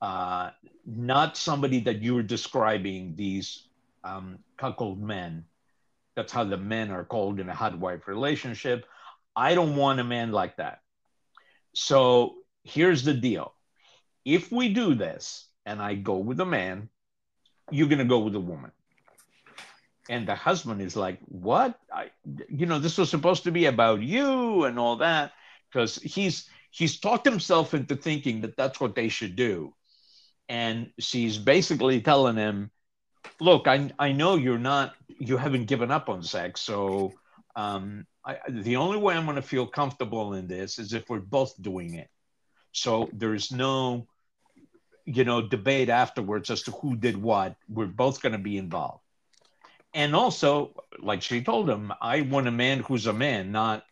uh, 0.00 0.50
not 0.84 1.36
somebody 1.36 1.80
that 1.80 2.02
you 2.02 2.16
were 2.16 2.22
describing, 2.22 3.14
these 3.14 3.68
um, 4.02 4.38
cuckold 4.56 5.00
men. 5.00 5.44
That's 6.16 6.32
how 6.32 6.44
the 6.44 6.56
men 6.56 6.90
are 6.90 7.04
called 7.04 7.40
in 7.40 7.48
a 7.48 7.54
hot 7.54 7.78
wife 7.78 8.06
relationship. 8.06 8.86
I 9.36 9.54
don't 9.54 9.76
want 9.76 10.00
a 10.00 10.04
man 10.04 10.32
like 10.32 10.56
that. 10.56 10.80
So 11.74 12.36
here's 12.62 13.04
the 13.04 13.14
deal. 13.14 13.54
If 14.24 14.50
we 14.50 14.72
do 14.72 14.94
this 14.94 15.48
and 15.66 15.80
I 15.82 15.94
go 15.94 16.16
with 16.16 16.40
a 16.40 16.46
man, 16.46 16.88
you're 17.70 17.88
going 17.88 17.98
to 17.98 18.04
go 18.04 18.20
with 18.20 18.34
a 18.34 18.40
woman. 18.40 18.72
And 20.08 20.28
the 20.28 20.34
husband 20.34 20.82
is 20.82 20.96
like 20.96 21.18
what? 21.26 21.78
I, 21.92 22.10
you 22.48 22.66
know 22.66 22.78
this 22.78 22.98
was 22.98 23.08
supposed 23.08 23.44
to 23.44 23.52
be 23.52 23.66
about 23.66 24.02
you 24.02 24.64
and 24.64 24.78
all 24.78 24.96
that 24.96 25.32
because 25.70 25.96
he's 25.96 26.48
he's 26.70 27.00
talked 27.00 27.24
himself 27.24 27.72
into 27.72 27.96
thinking 27.96 28.42
that 28.42 28.56
that's 28.56 28.80
what 28.80 28.94
they 28.94 29.08
should 29.08 29.34
do. 29.34 29.74
And 30.50 30.92
she's 30.98 31.38
basically 31.38 32.02
telling 32.02 32.36
him 32.36 32.70
look 33.40 33.66
i 33.66 33.90
i 33.98 34.12
know 34.12 34.36
you're 34.36 34.58
not 34.58 34.94
you 35.08 35.36
haven't 35.36 35.66
given 35.66 35.90
up 35.90 36.08
on 36.08 36.22
sex 36.22 36.60
so 36.60 37.12
um 37.56 38.06
I, 38.24 38.38
the 38.48 38.76
only 38.76 38.98
way 38.98 39.14
i'm 39.14 39.24
going 39.24 39.36
to 39.36 39.42
feel 39.42 39.66
comfortable 39.66 40.34
in 40.34 40.46
this 40.46 40.78
is 40.78 40.92
if 40.92 41.08
we're 41.08 41.20
both 41.20 41.60
doing 41.60 41.94
it 41.94 42.08
so 42.72 43.08
there's 43.12 43.52
no 43.52 44.06
you 45.04 45.24
know 45.24 45.46
debate 45.46 45.88
afterwards 45.88 46.50
as 46.50 46.62
to 46.62 46.70
who 46.72 46.96
did 46.96 47.16
what 47.16 47.56
we're 47.68 47.86
both 47.86 48.22
going 48.22 48.32
to 48.32 48.38
be 48.38 48.58
involved 48.58 49.04
and 49.94 50.16
also, 50.16 50.74
like 50.98 51.22
she 51.22 51.40
told 51.40 51.70
him, 51.70 51.92
I 52.00 52.22
want 52.22 52.48
a 52.48 52.50
man 52.50 52.80
who's 52.80 53.06
a 53.06 53.12
man, 53.12 53.52
not 53.52 53.84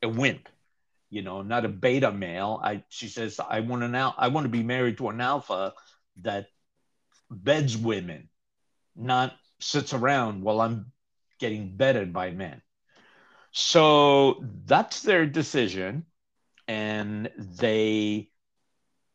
a 0.00 0.08
wimp. 0.08 0.48
You 1.10 1.22
know, 1.22 1.42
not 1.42 1.64
a 1.64 1.68
beta 1.68 2.12
male. 2.12 2.60
I 2.62 2.84
she 2.88 3.08
says 3.08 3.40
I 3.40 3.60
want 3.60 3.82
an 3.82 3.94
al- 3.94 4.14
I 4.16 4.28
want 4.28 4.44
to 4.44 4.50
be 4.50 4.62
married 4.62 4.98
to 4.98 5.08
an 5.08 5.20
alpha 5.20 5.72
that 6.22 6.46
beds 7.30 7.76
women, 7.76 8.28
not 8.94 9.34
sits 9.60 9.94
around 9.94 10.42
while 10.42 10.60
I'm 10.60 10.92
getting 11.38 11.76
bedded 11.76 12.12
by 12.12 12.30
men. 12.30 12.60
So 13.58 14.44
that's 14.66 15.00
their 15.00 15.24
decision, 15.24 16.04
and 16.68 17.30
they. 17.38 18.28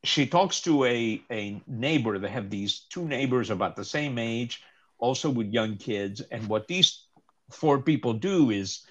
She 0.04 0.26
talks 0.26 0.62
to 0.62 0.84
a 0.86 1.22
a 1.30 1.62
neighbor. 1.68 2.18
They 2.18 2.30
have 2.30 2.50
these 2.50 2.88
two 2.90 3.08
neighbors 3.08 3.52
about 3.52 3.76
the 3.76 3.86
same 3.86 4.18
age 4.18 4.64
also 4.98 5.30
with 5.30 5.54
young 5.54 5.78
kids. 5.78 6.22
And 6.22 6.48
what 6.48 6.68
these 6.68 7.06
four 7.52 7.84
people 7.84 8.14
do 8.14 8.50
is 8.50 8.84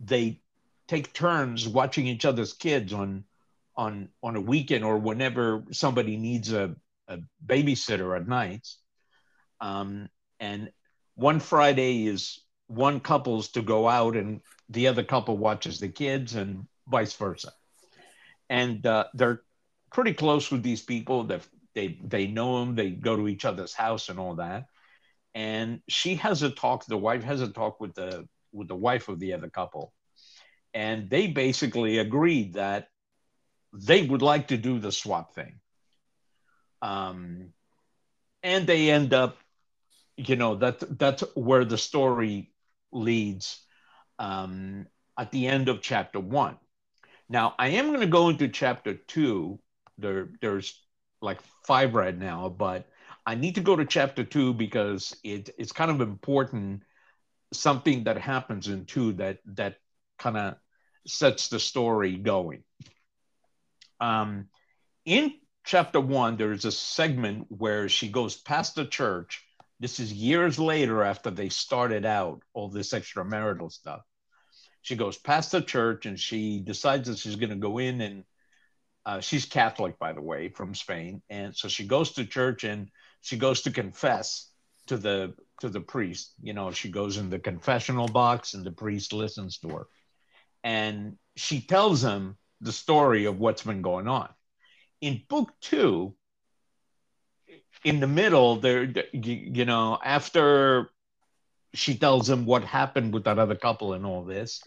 they 0.00 0.42
take 0.86 1.14
turns 1.14 1.66
watching 1.66 2.06
each 2.06 2.26
other's 2.26 2.52
kids 2.52 2.92
on 2.92 3.24
on 3.76 4.10
on 4.22 4.36
a 4.36 4.40
weekend 4.42 4.84
or 4.84 4.98
whenever 4.98 5.64
somebody 5.70 6.18
needs 6.18 6.52
a, 6.52 6.76
a 7.08 7.20
babysitter 7.46 8.14
at 8.14 8.28
nights. 8.28 8.76
Um, 9.62 10.10
and 10.38 10.70
one 11.14 11.40
Friday 11.40 12.06
is 12.06 12.40
one 12.70 13.00
couple's 13.00 13.48
to 13.48 13.62
go 13.62 13.88
out 13.88 14.16
and 14.16 14.40
the 14.68 14.86
other 14.86 15.02
couple 15.02 15.36
watches 15.36 15.80
the 15.80 15.88
kids 15.88 16.34
and 16.34 16.66
vice 16.88 17.14
versa. 17.14 17.52
And 18.48 18.84
uh, 18.86 19.06
they're 19.14 19.42
pretty 19.92 20.14
close 20.14 20.50
with 20.50 20.62
these 20.62 20.82
people. 20.82 21.24
They 21.24 21.40
they 21.74 21.98
they 22.02 22.26
know 22.26 22.60
them. 22.60 22.74
They 22.74 22.90
go 22.90 23.16
to 23.16 23.28
each 23.28 23.44
other's 23.44 23.74
house 23.74 24.08
and 24.08 24.18
all 24.18 24.36
that 24.36 24.66
and 25.34 25.80
she 25.88 26.16
has 26.16 26.42
a 26.42 26.50
talk 26.50 26.84
the 26.86 26.96
wife 26.96 27.22
has 27.22 27.40
a 27.40 27.48
talk 27.48 27.80
with 27.80 27.94
the 27.94 28.26
with 28.52 28.68
the 28.68 28.76
wife 28.76 29.08
of 29.08 29.20
the 29.20 29.32
other 29.32 29.48
couple 29.48 29.92
and 30.74 31.08
they 31.10 31.26
basically 31.26 31.98
agreed 31.98 32.54
that 32.54 32.88
they 33.72 34.02
would 34.02 34.22
like 34.22 34.48
to 34.48 34.56
do 34.56 34.78
the 34.78 34.90
swap 34.90 35.34
thing 35.34 35.60
um, 36.82 37.52
and 38.42 38.66
they 38.66 38.90
end 38.90 39.14
up 39.14 39.36
you 40.16 40.36
know 40.36 40.56
that 40.56 40.98
that's 40.98 41.22
where 41.34 41.64
the 41.64 41.78
story 41.78 42.49
leads 42.92 43.64
um, 44.18 44.86
at 45.18 45.30
the 45.32 45.46
end 45.46 45.68
of 45.68 45.80
chapter 45.80 46.20
one 46.20 46.56
now 47.28 47.54
i 47.58 47.68
am 47.68 47.88
going 47.88 48.00
to 48.00 48.06
go 48.06 48.28
into 48.28 48.48
chapter 48.48 48.94
two 48.94 49.58
there 49.98 50.28
there's 50.40 50.80
like 51.20 51.40
five 51.64 51.94
right 51.94 52.16
now 52.16 52.48
but 52.48 52.86
I 53.26 53.34
need 53.34 53.56
to 53.56 53.60
go 53.60 53.76
to 53.76 53.84
chapter 53.84 54.24
two 54.24 54.54
because 54.54 55.16
it, 55.22 55.50
it's 55.58 55.72
kind 55.72 55.90
of 55.90 56.00
important 56.00 56.82
something 57.52 58.04
that 58.04 58.18
happens 58.18 58.68
in 58.68 58.86
two 58.86 59.12
that 59.14 59.38
that 59.46 59.76
kind 60.18 60.36
of 60.36 60.54
sets 61.06 61.48
the 61.48 61.60
story 61.60 62.16
going. 62.16 62.62
Um, 64.00 64.48
in 65.04 65.34
chapter 65.64 66.00
one, 66.00 66.36
there's 66.36 66.64
a 66.64 66.72
segment 66.72 67.46
where 67.48 67.88
she 67.88 68.08
goes 68.08 68.36
past 68.36 68.74
the 68.74 68.86
church. 68.86 69.44
This 69.80 69.98
is 69.98 70.12
years 70.12 70.58
later 70.58 71.02
after 71.02 71.30
they 71.30 71.48
started 71.48 72.04
out 72.04 72.42
all 72.52 72.68
this 72.68 72.92
extramarital 72.92 73.72
stuff. 73.72 74.02
She 74.82 74.94
goes 74.94 75.16
past 75.16 75.52
the 75.52 75.62
church 75.62 76.06
and 76.06 76.20
she 76.20 76.60
decides 76.60 77.08
that 77.08 77.18
she's 77.18 77.36
going 77.36 77.50
to 77.50 77.56
go 77.56 77.78
in 77.78 78.00
and 78.02 78.24
uh, 79.06 79.20
she's 79.20 79.46
Catholic, 79.46 79.98
by 79.98 80.12
the 80.12 80.20
way, 80.20 80.48
from 80.48 80.74
Spain. 80.74 81.22
And 81.30 81.56
so 81.56 81.68
she 81.68 81.86
goes 81.86 82.12
to 82.12 82.26
church 82.26 82.64
and 82.64 82.90
she 83.22 83.38
goes 83.38 83.62
to 83.62 83.70
confess 83.70 84.50
to 84.86 84.98
the 84.98 85.34
to 85.60 85.68
the 85.68 85.80
priest. 85.80 86.34
You 86.42 86.52
know, 86.52 86.70
she 86.72 86.90
goes 86.90 87.16
in 87.16 87.30
the 87.30 87.38
confessional 87.38 88.08
box 88.08 88.54
and 88.54 88.64
the 88.64 88.72
priest 88.72 89.12
listens 89.12 89.58
to 89.58 89.68
her. 89.70 89.86
And 90.62 91.16
she 91.36 91.62
tells 91.62 92.02
him 92.04 92.36
the 92.60 92.72
story 92.72 93.24
of 93.24 93.38
what's 93.38 93.62
been 93.62 93.82
going 93.82 94.08
on. 94.08 94.28
In 95.00 95.22
book 95.28 95.52
two, 95.62 96.14
in 97.84 98.00
the 98.00 98.06
middle, 98.06 98.56
there, 98.56 98.92
you 99.12 99.64
know, 99.64 99.98
after 100.04 100.90
she 101.72 101.96
tells 101.96 102.28
him 102.28 102.46
what 102.46 102.64
happened 102.64 103.14
with 103.14 103.24
that 103.24 103.38
other 103.38 103.54
couple 103.54 103.94
and 103.94 104.04
all 104.04 104.24
this, 104.24 104.62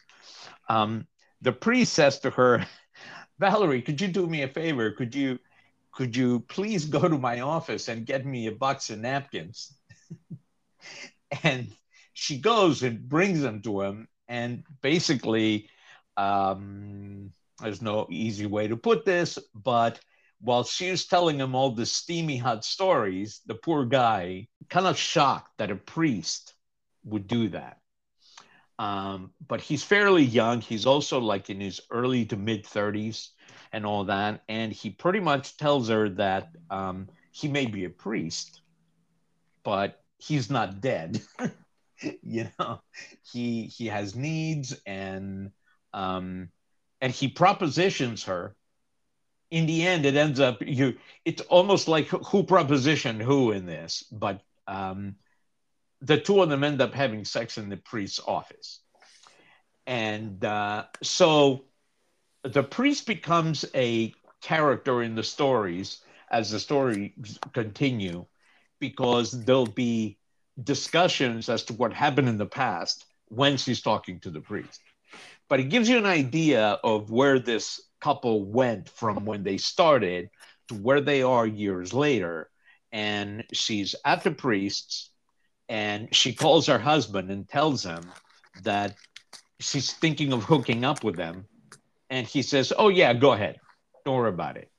um, 0.70 1.08
the 1.41 1.51
priest 1.51 1.93
says 1.93 2.20
to 2.20 2.29
her, 2.32 2.65
Valerie, 3.39 3.82
could 3.82 4.00
you 4.00 4.08
do 4.08 4.25
me 4.27 4.43
a 4.43 4.48
favor? 4.48 4.91
Could 4.91 5.13
you 5.15 5.39
could 5.91 6.15
you 6.15 6.39
please 6.39 6.86
go 6.86 7.08
to 7.08 7.17
my 7.20 7.41
office 7.41 7.88
and 7.88 8.05
get 8.05 8.25
me 8.25 8.48
a 8.48 8.51
box 8.51 8.89
of 8.89 9.00
napkins? 9.00 9.74
and 11.43 11.67
she 12.13 12.39
goes 12.39 12.82
and 12.82 13.08
brings 13.08 13.41
them 13.41 13.62
to 13.62 13.82
him. 13.82 14.08
And 14.27 14.63
basically, 14.82 15.70
um, 16.17 17.32
there's 17.62 17.82
no 17.82 18.08
easy 18.10 18.48
way 18.48 18.67
to 18.67 18.75
put 18.75 19.05
this, 19.05 19.38
but 19.53 20.00
while 20.43 20.65
she 20.65 20.91
was 20.91 21.05
telling 21.05 21.39
him 21.39 21.55
all 21.55 21.71
the 21.71 21.85
steamy 21.85 22.38
hot 22.38 22.65
stories, 22.65 23.39
the 23.45 23.55
poor 23.55 23.85
guy 23.85 24.47
kind 24.69 24.85
of 24.85 24.97
shocked 24.97 25.57
that 25.57 25.71
a 25.71 25.75
priest 25.75 26.53
would 27.05 27.27
do 27.27 27.47
that. 27.50 27.77
Um, 28.77 29.31
but 29.47 29.62
he's 29.62 29.83
fairly 29.83 30.23
young. 30.23 30.59
He's 30.59 30.85
also 30.85 31.19
like 31.19 31.50
in 31.50 31.62
his 31.62 31.79
early 31.89 32.25
to 32.25 32.35
mid 32.35 32.65
30s 32.65 33.29
and 33.71 33.85
all 33.85 34.03
that. 34.05 34.43
And 34.50 34.73
he 34.73 34.89
pretty 34.89 35.21
much 35.21 35.55
tells 35.55 35.88
her 35.88 36.09
that 36.09 36.50
um, 36.69 37.07
he 37.31 37.47
may 37.47 37.65
be 37.65 37.85
a 37.85 37.89
priest, 37.89 38.62
but 39.63 40.03
he's 40.17 40.50
not 40.50 40.81
dead. 40.81 41.21
you 42.21 42.50
know, 42.59 42.81
he 43.31 43.67
he 43.67 43.88
has 43.88 44.13
needs 44.13 44.75
and 44.85 45.51
um, 45.93 46.50
and 47.00 47.13
he 47.13 47.29
propositions 47.29 48.25
her. 48.25 48.57
In 49.53 49.67
the 49.67 49.86
end, 49.86 50.07
it 50.07 50.15
ends 50.15 50.39
up 50.39 50.63
you. 50.65 50.98
It's 51.25 51.43
almost 51.43 51.88
like 51.88 52.07
who 52.07 52.43
propositioned 52.43 53.22
who 53.22 53.51
in 53.51 53.67
this, 53.67 54.03
but 54.12 54.41
um, 54.67 55.17
the 56.01 56.17
two 56.17 56.41
of 56.41 56.50
them 56.50 56.63
end 56.63 56.81
up 56.81 56.95
having 56.95 57.24
sex 57.24 57.60
in 57.60 57.69
the 57.69 57.77
priest's 57.77 58.19
office, 58.25 58.79
and 59.86 60.43
uh, 60.43 60.86
so 61.03 61.65
the 62.41 62.63
priest 62.63 63.05
becomes 63.05 63.63
a 63.75 64.12
character 64.41 65.03
in 65.03 65.13
the 65.13 65.24
stories 65.24 66.01
as 66.31 66.50
the 66.50 66.60
stories 66.60 67.39
continue, 67.53 68.25
because 68.79 69.45
there'll 69.45 69.67
be 69.67 70.17
discussions 70.63 71.48
as 71.48 71.63
to 71.65 71.74
what 71.74 71.93
happened 71.93 72.27
in 72.27 72.39
the 72.39 72.53
past 72.63 73.05
when 73.27 73.57
she's 73.57 73.81
talking 73.81 74.19
to 74.19 74.31
the 74.31 74.41
priest. 74.41 74.81
But 75.48 75.60
it 75.60 75.69
gives 75.69 75.88
you 75.88 76.00
an 76.00 76.07
idea 76.07 76.79
of 76.83 77.12
where 77.12 77.38
this 77.38 77.79
couple 78.03 78.45
went 78.45 78.89
from 78.89 79.25
when 79.25 79.43
they 79.43 79.57
started 79.57 80.29
to 80.67 80.75
where 80.75 81.01
they 81.01 81.22
are 81.24 81.48
years 81.48 81.93
later. 81.93 82.50
And 82.91 83.43
she's 83.53 83.95
at 84.05 84.24
the 84.24 84.31
priest's 84.31 85.12
and 85.69 86.13
she 86.13 86.33
calls 86.43 86.67
her 86.67 86.79
husband 86.79 87.31
and 87.31 87.48
tells 87.48 87.83
him 87.83 88.03
that 88.63 88.95
she's 89.60 89.93
thinking 89.93 90.33
of 90.33 90.43
hooking 90.43 90.83
up 90.83 91.03
with 91.03 91.15
them. 91.15 91.48
And 92.10 92.27
he 92.27 92.41
says, 92.41 92.74
Oh, 92.77 92.89
yeah, 92.89 93.13
go 93.13 93.31
ahead. 93.33 93.60
Don't 94.05 94.17
worry 94.17 94.29
about 94.29 94.57
it 94.57 94.69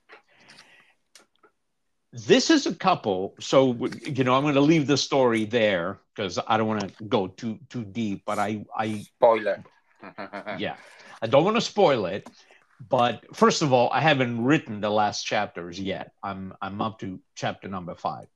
this 2.15 2.49
is 2.49 2.65
a 2.65 2.73
couple 2.73 3.35
so 3.41 3.75
you 4.05 4.23
know 4.23 4.33
i'm 4.35 4.43
going 4.43 4.55
to 4.55 4.61
leave 4.61 4.87
the 4.87 4.95
story 4.95 5.43
there 5.43 5.99
because 6.15 6.39
i 6.47 6.55
don't 6.55 6.67
want 6.67 6.97
to 6.97 7.03
go 7.05 7.27
too 7.27 7.59
too 7.69 7.83
deep 7.83 8.23
but 8.25 8.39
i 8.39 8.63
i 8.77 8.99
spoiler 8.99 9.61
yeah 10.57 10.77
i 11.21 11.27
don't 11.27 11.43
want 11.43 11.57
to 11.57 11.61
spoil 11.61 12.05
it 12.05 12.29
but 12.89 13.23
first 13.35 13.61
of 13.61 13.71
all 13.73 13.89
i 13.91 14.01
haven't 14.01 14.43
written 14.43 14.81
the 14.81 14.89
last 14.89 15.23
chapters 15.23 15.79
yet 15.79 16.11
i'm 16.23 16.53
i'm 16.61 16.81
up 16.81 16.99
to 16.99 17.19
chapter 17.35 17.67
number 17.67 17.95
five 17.95 18.27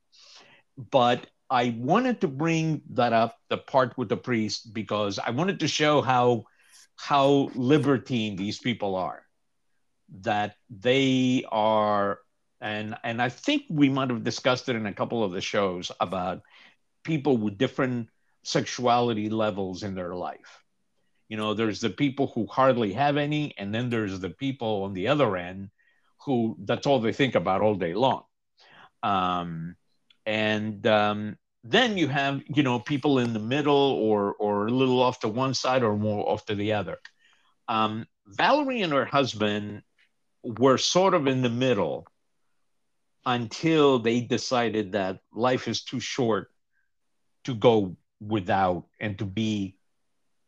but 0.91 1.27
i 1.49 1.75
wanted 1.77 2.21
to 2.21 2.27
bring 2.27 2.81
that 2.91 3.13
up 3.13 3.35
the 3.49 3.57
part 3.57 3.97
with 3.97 4.09
the 4.09 4.17
priest 4.17 4.73
because 4.73 5.19
i 5.19 5.29
wanted 5.29 5.59
to 5.59 5.67
show 5.67 6.01
how 6.01 6.43
how 6.95 7.49
libertine 7.55 8.35
these 8.35 8.59
people 8.59 8.95
are 8.95 9.23
that 10.21 10.55
they 10.69 11.45
are 11.51 12.19
and 12.61 12.95
and 13.03 13.21
I 13.21 13.29
think 13.29 13.63
we 13.69 13.89
might 13.89 14.09
have 14.09 14.23
discussed 14.23 14.69
it 14.69 14.75
in 14.75 14.85
a 14.85 14.93
couple 14.93 15.23
of 15.23 15.31
the 15.31 15.41
shows 15.41 15.91
about 15.99 16.41
people 17.03 17.37
with 17.37 17.57
different 17.57 18.09
sexuality 18.43 19.29
levels 19.29 19.83
in 19.83 19.95
their 19.95 20.15
life. 20.15 20.63
You 21.29 21.37
know, 21.37 21.53
there's 21.53 21.79
the 21.79 21.91
people 21.91 22.27
who 22.33 22.47
hardly 22.47 22.91
have 22.93 23.15
any, 23.15 23.53
and 23.57 23.73
then 23.73 23.89
there's 23.89 24.19
the 24.19 24.31
people 24.31 24.83
on 24.83 24.93
the 24.93 25.07
other 25.07 25.37
end 25.37 25.69
who 26.25 26.57
that's 26.65 26.87
all 26.87 26.99
they 26.99 27.13
think 27.13 27.35
about 27.35 27.61
all 27.61 27.75
day 27.75 27.93
long. 27.93 28.23
Um, 29.03 29.75
and 30.25 30.85
um, 30.87 31.37
then 31.63 31.97
you 31.97 32.07
have 32.07 32.41
you 32.47 32.63
know 32.63 32.79
people 32.79 33.19
in 33.19 33.33
the 33.33 33.39
middle 33.39 33.75
or 33.75 34.33
or 34.33 34.67
a 34.67 34.71
little 34.71 35.01
off 35.01 35.19
to 35.21 35.27
one 35.27 35.53
side 35.53 35.83
or 35.83 35.95
more 35.95 36.27
off 36.27 36.45
to 36.45 36.55
the 36.55 36.73
other. 36.73 36.97
Um, 37.67 38.07
Valerie 38.25 38.81
and 38.81 38.93
her 38.93 39.05
husband 39.05 39.83
were 40.43 40.77
sort 40.77 41.13
of 41.13 41.27
in 41.27 41.41
the 41.41 41.49
middle 41.49 42.07
until 43.25 43.99
they 43.99 44.21
decided 44.21 44.93
that 44.93 45.19
life 45.33 45.67
is 45.67 45.83
too 45.83 45.99
short 45.99 46.51
to 47.43 47.53
go 47.53 47.95
without 48.19 48.85
and 48.99 49.17
to 49.19 49.25
be 49.25 49.78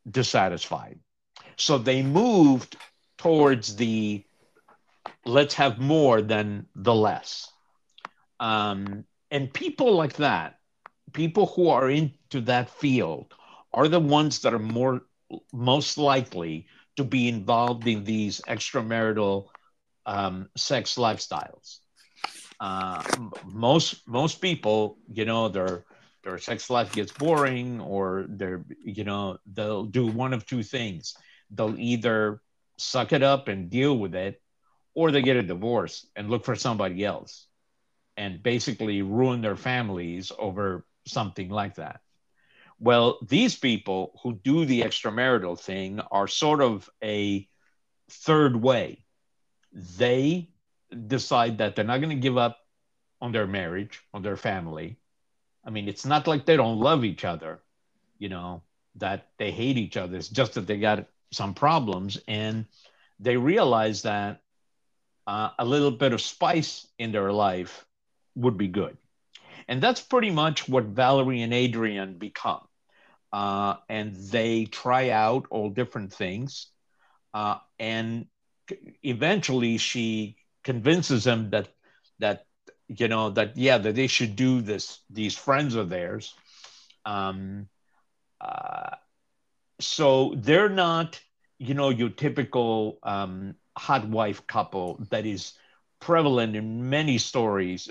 dissatisfied. 0.10 1.00
So 1.58 1.78
they 1.78 2.02
moved 2.02 2.78
towards 3.18 3.76
the 3.76 4.24
let's 5.26 5.56
have 5.56 5.80
more 5.80 6.22
than 6.22 6.68
the 6.76 6.94
less. 6.94 7.52
Um, 8.40 9.06
and 9.30 9.54
people 9.54 9.96
like 9.96 10.16
that, 10.18 10.60
people 11.14 11.48
who 11.48 11.70
are 11.70 11.90
into 11.90 12.42
that 12.42 12.70
field, 12.70 13.34
are 13.74 13.88
the 13.88 14.00
ones 14.00 14.42
that 14.42 14.54
are 14.54 14.60
more 14.60 15.02
most 15.54 15.98
likely 15.98 16.68
to 16.98 17.04
be 17.04 17.30
involved 17.30 17.88
in 17.88 18.04
these 18.04 18.42
extramarital 18.48 19.48
um, 20.06 20.50
sex 20.58 20.96
lifestyles 20.96 21.80
uh, 22.62 23.02
most 23.44 24.08
most 24.08 24.40
people, 24.40 24.98
you 25.12 25.26
know, 25.26 25.50
their 25.50 25.84
their 26.24 26.38
sex 26.38 26.70
life 26.70 26.94
gets 26.94 27.12
boring, 27.12 27.80
or 27.82 28.26
they're 28.30 28.64
you 28.84 29.04
know 29.04 29.38
they'll 29.52 29.86
do 29.86 30.08
one 30.08 30.34
of 30.34 30.46
two 30.46 30.64
things. 30.64 31.16
They'll 31.50 31.80
either 31.80 32.42
suck 32.78 33.14
it 33.14 33.24
up 33.24 33.48
and 33.48 33.70
deal 33.70 33.98
with 33.98 34.16
it, 34.16 34.42
or 34.94 35.12
they 35.12 35.22
get 35.22 35.38
a 35.38 35.44
divorce 35.44 36.08
and 36.16 36.30
look 36.30 36.46
for 36.46 36.56
somebody 36.56 37.04
else, 37.04 37.48
and 38.18 38.44
basically 38.44 39.02
ruin 39.02 39.42
their 39.42 39.56
families 39.58 40.32
over 40.38 40.86
something 41.06 41.50
like 41.50 41.76
that. 41.76 42.02
Well, 42.80 43.20
these 43.22 43.56
people 43.56 44.20
who 44.24 44.34
do 44.34 44.66
the 44.66 44.82
extramarital 44.82 45.60
thing 45.60 46.00
are 46.12 46.28
sort 46.28 46.62
of 46.62 46.90
a 47.04 47.48
third 48.10 48.56
way. 48.56 49.06
They 49.72 50.50
decide 51.08 51.60
that 51.60 51.76
they're 51.76 51.86
not 51.86 52.00
going 52.00 52.10
to 52.10 52.16
give 52.16 52.38
up 52.38 52.58
on 53.22 53.32
their 53.32 53.48
marriage, 53.48 54.02
on 54.14 54.24
their 54.24 54.36
family. 54.36 54.98
I 55.66 55.70
mean, 55.70 55.88
it's 55.88 56.06
not 56.06 56.28
like 56.28 56.46
they 56.46 56.58
don't 56.58 56.80
love 56.80 57.06
each 57.06 57.24
other, 57.24 57.62
you 58.18 58.30
know, 58.30 58.64
that 58.96 59.28
they 59.38 59.52
hate 59.52 59.78
each 59.78 59.98
other. 59.98 60.18
It's 60.18 60.30
just 60.30 60.54
that 60.56 60.68
they 60.68 60.80
got 60.80 61.08
some 61.32 61.54
problems 61.54 62.20
and 62.28 62.66
they 63.20 63.38
realize 63.38 64.02
that 64.02 64.42
uh, 65.28 65.50
a 65.60 65.66
little 65.66 65.92
bit 65.92 66.14
of 66.14 66.22
spice 66.22 66.88
in 66.98 67.12
their 67.12 67.32
life 67.32 67.86
would 68.36 68.58
be 68.58 68.68
good. 68.68 68.98
And 69.68 69.82
that's 69.82 70.02
pretty 70.02 70.32
much 70.32 70.68
what 70.68 70.86
Valerie 70.86 71.42
and 71.42 71.54
Adrian 71.54 72.18
become. 72.18 72.68
Uh, 73.32 73.76
and 73.88 74.16
they 74.16 74.66
try 74.66 75.12
out 75.12 75.46
all 75.50 75.70
different 75.70 76.12
things. 76.14 76.68
Uh, 77.34 77.58
and 77.80 78.26
eventually 79.04 79.78
she 79.78 80.36
convinces 80.64 81.24
them 81.24 81.50
that 81.52 81.70
that 82.20 82.46
you 82.98 83.08
know 83.08 83.30
that 83.32 83.58
yeah 83.58 83.78
that 83.78 83.96
they 83.96 84.08
should 84.08 84.36
do 84.36 84.62
this 84.62 85.00
these 85.10 85.36
friends 85.38 85.76
of 85.76 85.90
theirs. 85.90 86.34
Um 87.06 87.68
uh, 88.42 88.96
so 89.80 90.34
they're 90.38 90.70
not 90.70 91.20
you 91.60 91.74
know 91.74 91.90
your 91.90 92.10
typical 92.10 93.00
um 93.04 93.56
hot 93.78 94.08
wife 94.08 94.46
couple 94.48 95.00
that 95.12 95.26
is 95.26 95.54
prevalent 96.00 96.56
in 96.56 96.90
many 96.90 97.18
stories 97.18 97.90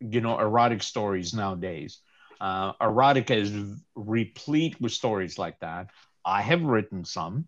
you 0.00 0.20
know 0.20 0.38
erotic 0.38 0.82
stories 0.82 1.34
nowadays. 1.34 2.00
Uh, 2.40 2.72
erotica 2.82 3.36
is 3.36 3.52
replete 3.94 4.80
with 4.80 4.92
stories 4.92 5.38
like 5.38 5.58
that. 5.60 5.88
I 6.24 6.42
have 6.42 6.62
written 6.62 7.04
some 7.04 7.46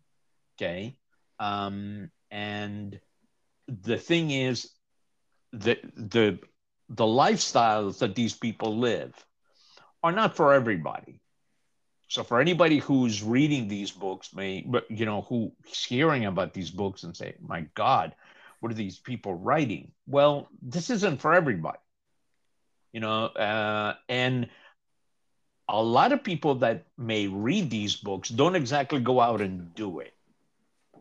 okay? 0.56 0.96
Um, 1.38 2.11
and 2.30 2.98
the 3.68 3.98
thing 3.98 4.30
is 4.30 4.70
the 5.52 5.78
the 5.96 6.38
the 6.88 7.05
lifestyles 7.05 7.98
that 7.98 8.14
these 8.14 8.35
people 8.35 8.77
live 8.77 9.14
are 10.03 10.12
not 10.12 10.37
for 10.37 10.55
everybody. 10.55 11.20
So 12.09 12.24
for 12.24 12.40
anybody 12.40 12.79
who's 12.79 13.22
reading 13.22 13.68
these 13.68 13.90
books 13.90 14.35
may 14.35 14.62
but 14.66 14.90
you 14.90 15.05
know 15.05 15.22
who's 15.22 15.85
hearing 15.85 16.24
about 16.24 16.55
these 16.55 16.70
books 16.70 17.03
and 17.03 17.14
say 17.14 17.35
my 17.40 17.66
god 17.74 18.14
what 18.61 18.72
are 18.72 18.74
these 18.74 18.98
people 18.98 19.35
writing? 19.35 19.92
Well 20.07 20.48
this 20.62 20.90
isn't 20.90 21.20
for 21.20 21.35
everybody 21.35 21.79
you 22.92 23.01
know 23.01 23.27
uh, 23.27 23.94
and 24.09 24.48
a 25.68 25.83
lot 25.83 26.12
of 26.12 26.24
people 26.24 26.55
that 26.57 26.87
may 26.96 27.27
read 27.27 27.68
these 27.70 27.96
books 27.96 28.31
don't 28.31 28.57
exactly 28.57 29.01
go 29.01 29.20
out 29.20 29.42
and 29.42 29.74
do 29.74 30.01
it. 30.01 30.14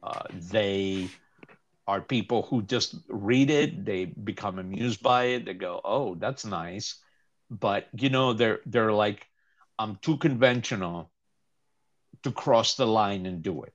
Uh, 0.03 0.23
they 0.31 1.09
are 1.87 2.01
people 2.01 2.43
who 2.43 2.61
just 2.61 2.95
read 3.07 3.49
it, 3.49 3.85
they 3.85 4.05
become 4.05 4.59
amused 4.59 5.01
by 5.01 5.25
it, 5.25 5.45
they 5.45 5.53
go, 5.53 5.81
"Oh, 5.83 6.15
that's 6.15 6.45
nice," 6.45 7.01
but 7.49 7.87
you 7.93 8.09
know, 8.09 8.33
they're 8.33 8.59
they're 8.65 8.93
like, 8.93 9.27
"I'm 9.79 9.95
too 9.97 10.17
conventional 10.17 11.11
to 12.23 12.31
cross 12.31 12.75
the 12.75 12.87
line 12.87 13.25
and 13.25 13.41
do 13.41 13.63
it." 13.63 13.73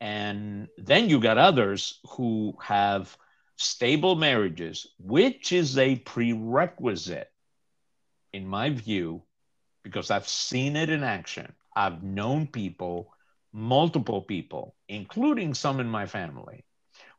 And 0.00 0.68
then 0.76 1.08
you 1.08 1.20
got 1.20 1.38
others 1.38 2.00
who 2.16 2.56
have 2.62 3.16
stable 3.56 4.14
marriages, 4.16 4.86
which 4.98 5.52
is 5.52 5.78
a 5.78 5.96
prerequisite, 5.96 7.32
in 8.32 8.46
my 8.46 8.70
view, 8.70 9.22
because 9.82 10.10
I've 10.10 10.28
seen 10.28 10.76
it 10.76 10.90
in 10.90 11.02
action. 11.02 11.54
I've 11.74 12.02
known 12.02 12.46
people, 12.46 13.15
multiple 13.56 14.22
people, 14.22 14.76
including 14.88 15.54
some 15.54 15.80
in 15.80 15.88
my 15.88 16.06
family, 16.06 16.64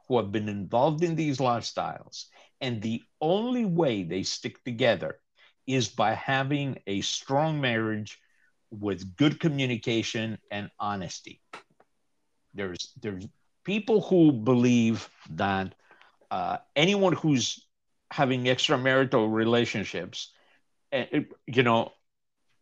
who 0.07 0.17
have 0.17 0.31
been 0.31 0.47
involved 0.49 1.03
in 1.03 1.15
these 1.15 1.39
lifestyles. 1.39 2.25
And 2.61 2.81
the 2.81 3.03
only 3.21 3.65
way 3.65 4.03
they 4.03 4.23
stick 4.23 4.63
together 4.63 5.19
is 5.67 5.89
by 5.89 6.13
having 6.13 6.79
a 6.87 7.01
strong 7.01 7.61
marriage 7.61 8.19
with 8.71 9.17
good 9.17 9.39
communication 9.39 10.37
and 10.51 10.71
honesty. 10.79 11.41
There's 12.53 12.93
there's 13.01 13.27
people 13.63 14.01
who 14.01 14.31
believe 14.31 15.09
that 15.31 15.75
uh, 16.31 16.57
anyone 16.75 17.13
who's 17.13 17.65
having 18.11 18.45
extramarital 18.45 19.31
relationships, 19.31 20.31
eh, 20.91 21.21
you 21.47 21.63
know, 21.63 21.91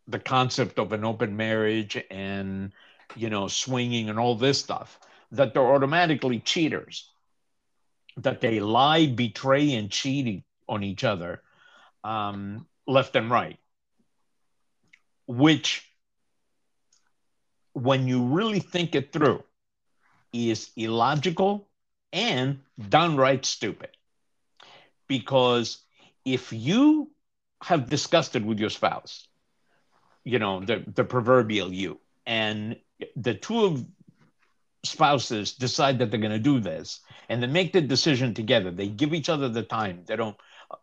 the 0.08 0.18
concept 0.20 0.78
of 0.78 0.92
an 0.92 1.04
open 1.04 1.36
marriage 1.36 1.96
and 2.10 2.72
you 3.16 3.30
know 3.30 3.48
swinging 3.48 4.08
and 4.08 4.18
all 4.18 4.34
this 4.34 4.60
stuff, 4.60 4.98
that 5.32 5.54
they're 5.54 5.74
automatically 5.74 6.40
cheaters, 6.40 7.10
that 8.18 8.40
they 8.40 8.60
lie, 8.60 9.06
betray, 9.06 9.74
and 9.74 9.90
cheat 9.90 10.44
on 10.68 10.82
each 10.82 11.04
other, 11.04 11.42
um, 12.04 12.66
left 12.86 13.16
and 13.16 13.30
right, 13.30 13.58
which 15.26 15.90
when 17.72 18.08
you 18.08 18.24
really 18.24 18.60
think 18.60 18.94
it 18.94 19.12
through, 19.12 19.42
is 20.32 20.70
illogical 20.76 21.68
and 22.12 22.60
downright 22.88 23.44
stupid. 23.44 23.90
Because 25.08 25.78
if 26.24 26.52
you 26.52 27.10
have 27.62 27.88
discussed 27.88 28.34
it 28.34 28.44
with 28.44 28.58
your 28.58 28.70
spouse, 28.70 29.28
you 30.24 30.38
know, 30.38 30.60
the, 30.60 30.84
the 30.94 31.04
proverbial 31.04 31.72
you, 31.72 32.00
and 32.26 32.76
the 33.16 33.34
two 33.34 33.86
spouses 34.84 35.54
decide 35.54 35.98
that 35.98 36.10
they're 36.10 36.20
going 36.20 36.32
to 36.32 36.38
do 36.38 36.60
this 36.60 37.00
and 37.28 37.42
they 37.42 37.46
make 37.46 37.72
the 37.72 37.80
decision 37.80 38.34
together. 38.34 38.70
They 38.70 38.88
give 38.88 39.14
each 39.14 39.28
other 39.28 39.48
the 39.48 39.62
time. 39.62 40.04
They 40.06 40.16
don't 40.16 40.36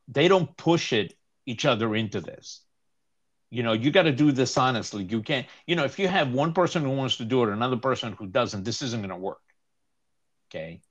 they 0.08 0.28
don't 0.28 0.56
push 0.58 0.94
it 0.94 1.14
each 1.46 1.66
other 1.66 1.96
into 1.96 2.22
this. 2.22 2.62
You 3.50 3.64
know 3.64 3.74
you 3.74 3.92
got 3.92 4.04
to 4.04 4.12
do 4.12 4.32
this 4.32 4.58
honestly. 4.58 5.04
You 5.04 5.22
can't 5.22 5.48
you 5.66 5.76
know 5.76 5.86
if 5.86 6.00
you 6.00 6.08
have 6.08 6.34
one 6.34 6.54
person 6.54 6.84
who 6.84 6.92
wants 6.92 7.18
to 7.18 7.26
do 7.26 7.44
it 7.44 7.50
another 7.50 7.78
person 7.78 8.14
who 8.14 8.28
doesn't 8.28 8.64
this 8.64 8.82
isn't 8.82 9.02
going 9.02 9.10
to 9.10 9.16
work. 9.16 9.42
Okay? 10.50 10.82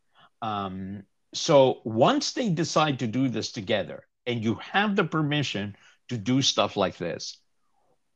Um, 0.40 1.04
so 1.34 1.80
once 1.84 2.32
they 2.32 2.48
decide 2.48 2.98
to 2.98 3.06
do 3.06 3.28
this 3.28 3.52
together 3.52 4.04
and 4.26 4.42
you 4.42 4.54
have 4.56 4.96
the 4.96 5.04
permission 5.04 5.76
to 6.08 6.18
do 6.18 6.42
stuff 6.42 6.76
like 6.76 6.96
this 6.96 7.38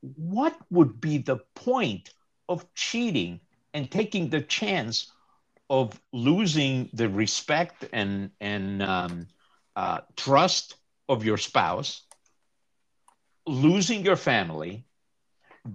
what 0.00 0.56
would 0.70 1.00
be 1.00 1.18
the 1.18 1.38
point 1.54 2.10
of 2.48 2.72
cheating 2.74 3.40
and 3.74 3.90
taking 3.90 4.30
the 4.30 4.40
chance 4.40 5.12
of 5.68 6.00
losing 6.12 6.88
the 6.92 7.08
respect 7.08 7.84
and 7.92 8.30
and 8.40 8.82
um, 8.82 9.26
uh, 9.76 10.00
trust 10.16 10.76
of 11.08 11.24
your 11.24 11.38
spouse 11.38 12.02
losing 13.46 14.04
your 14.04 14.16
family, 14.16 14.84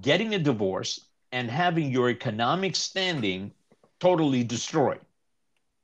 getting 0.01 0.33
a 0.33 0.39
divorce, 0.39 0.99
and 1.31 1.49
having 1.49 1.91
your 1.91 2.09
economic 2.09 2.75
standing 2.75 3.51
totally 3.99 4.43
destroyed. 4.43 4.99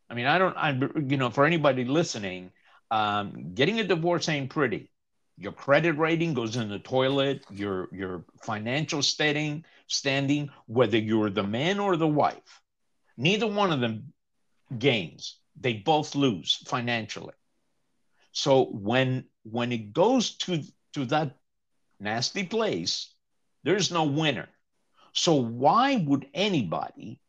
I 0.10 0.14
mean, 0.16 0.26
I 0.26 0.38
don't, 0.38 0.56
I, 0.58 0.72
you 1.08 1.18
know, 1.18 1.30
for 1.30 1.46
anybody 1.46 1.86
listening, 1.86 2.52
um, 2.92 3.54
getting 3.54 3.80
a 3.80 3.84
divorce 3.84 4.30
ain't 4.30 4.50
pretty. 4.50 4.90
Your 5.38 5.52
credit 5.52 5.98
rating 5.98 6.34
goes 6.34 6.56
in 6.56 6.70
the 6.70 6.80
toilet. 6.80 7.46
Your 7.52 7.90
your 7.92 8.26
financial 8.42 9.04
standing, 9.04 9.66
standing, 9.88 10.50
whether 10.66 10.98
you're 10.98 11.30
the 11.30 11.44
man 11.44 11.80
or 11.80 11.96
the 11.96 12.08
wife, 12.08 12.62
neither 13.18 13.48
one 13.48 13.72
of 13.72 13.80
them 13.80 14.14
gains. 14.78 15.40
They 15.60 15.74
both 15.74 16.16
lose 16.16 16.56
financially. 16.68 17.34
So 18.32 18.66
when 18.66 19.26
when 19.44 19.72
it 19.72 19.94
goes 19.94 20.38
to 20.38 20.64
to 20.94 21.06
that 21.06 21.38
nasty 22.00 22.44
place, 22.44 23.14
there's 23.64 23.92
no 23.92 24.06
winner. 24.06 24.50
So, 25.14 25.34
why 25.34 25.96
would 25.96 26.30
anybody 26.34 27.20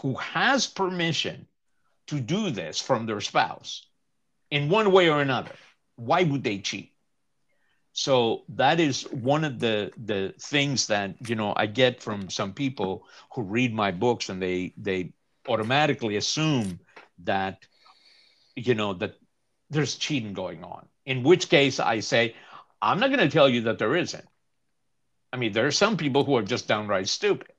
who 0.00 0.14
has 0.14 0.66
permission 0.66 1.48
to 2.08 2.20
do 2.20 2.50
this 2.50 2.80
from 2.80 3.06
their 3.06 3.20
spouse 3.20 3.86
in 4.50 4.68
one 4.68 4.92
way 4.92 5.08
or 5.08 5.20
another, 5.20 5.54
why 5.96 6.22
would 6.22 6.44
they 6.44 6.58
cheat? 6.58 6.92
So 7.92 8.44
that 8.50 8.78
is 8.78 9.02
one 9.10 9.44
of 9.44 9.58
the 9.58 9.90
the 9.96 10.34
things 10.38 10.86
that 10.88 11.28
you 11.28 11.34
know 11.34 11.54
I 11.56 11.66
get 11.66 12.02
from 12.02 12.28
some 12.28 12.52
people 12.52 13.06
who 13.34 13.42
read 13.42 13.74
my 13.74 13.90
books 13.90 14.28
and 14.28 14.40
they 14.40 14.74
they 14.76 15.12
automatically 15.48 16.16
assume 16.16 16.78
that 17.24 17.66
you 18.54 18.74
know 18.74 18.92
that 18.94 19.14
there's 19.70 19.96
cheating 19.96 20.34
going 20.34 20.62
on. 20.62 20.86
In 21.06 21.22
which 21.22 21.48
case 21.48 21.80
I 21.80 22.00
say, 22.00 22.34
I'm 22.82 23.00
not 23.00 23.08
going 23.08 23.20
to 23.20 23.28
tell 23.30 23.48
you 23.48 23.62
that 23.62 23.78
there 23.78 23.96
isn't. 23.96 24.26
I 25.32 25.36
mean, 25.36 25.52
there 25.52 25.66
are 25.66 25.72
some 25.72 25.96
people 25.96 26.24
who 26.24 26.36
are 26.36 26.42
just 26.42 26.68
downright 26.68 27.08
stupid, 27.08 27.52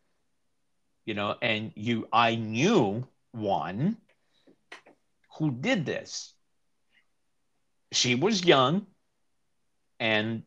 you 1.06 1.14
know, 1.14 1.36
and 1.42 1.72
you, 1.76 2.08
I 2.12 2.36
knew 2.36 3.08
one 3.32 3.98
who 5.38 5.52
did 5.52 5.86
this. 5.86 6.34
She 7.92 8.16
was 8.16 8.44
young 8.46 8.86
and 10.00 10.44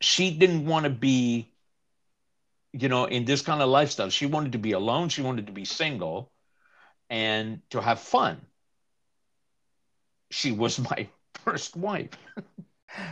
she 0.00 0.30
didn't 0.30 0.66
want 0.66 0.84
to 0.84 0.90
be, 0.90 1.52
you 2.72 2.88
know, 2.88 3.04
in 3.06 3.24
this 3.24 3.42
kind 3.42 3.62
of 3.62 3.68
lifestyle. 3.68 4.10
She 4.10 4.26
wanted 4.26 4.52
to 4.52 4.58
be 4.58 4.72
alone, 4.72 5.08
she 5.08 5.22
wanted 5.22 5.46
to 5.46 5.52
be 5.52 5.64
single 5.64 6.32
and 7.10 7.60
to 7.70 7.80
have 7.80 8.00
fun. 8.00 8.40
She 10.30 10.52
was 10.52 10.78
my 10.90 11.08
first 11.34 11.76
wife. 11.76 12.10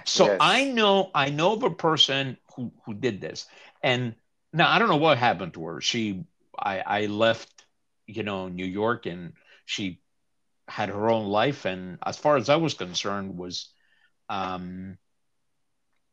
So 0.04 0.26
yes. 0.26 0.38
I 0.40 0.64
know 0.64 1.10
I 1.14 1.30
know 1.30 1.52
of 1.54 1.62
a 1.62 1.70
person 1.70 2.38
who 2.56 2.72
who 2.84 2.94
did 2.94 3.20
this, 3.20 3.46
and 3.82 4.14
now 4.52 4.70
I 4.70 4.78
don't 4.78 4.88
know 4.88 4.96
what 4.96 5.18
happened 5.18 5.54
to 5.54 5.64
her. 5.66 5.80
She 5.80 6.24
I 6.58 6.80
I 6.80 7.06
left, 7.06 7.66
you 8.06 8.22
know, 8.22 8.48
New 8.48 8.66
York, 8.66 9.06
and 9.06 9.34
she 9.66 10.00
had 10.68 10.88
her 10.88 11.10
own 11.10 11.26
life, 11.26 11.64
and 11.64 11.98
as 12.04 12.16
far 12.16 12.36
as 12.36 12.48
I 12.48 12.56
was 12.56 12.74
concerned, 12.74 13.36
was 13.36 13.68
um, 14.28 14.98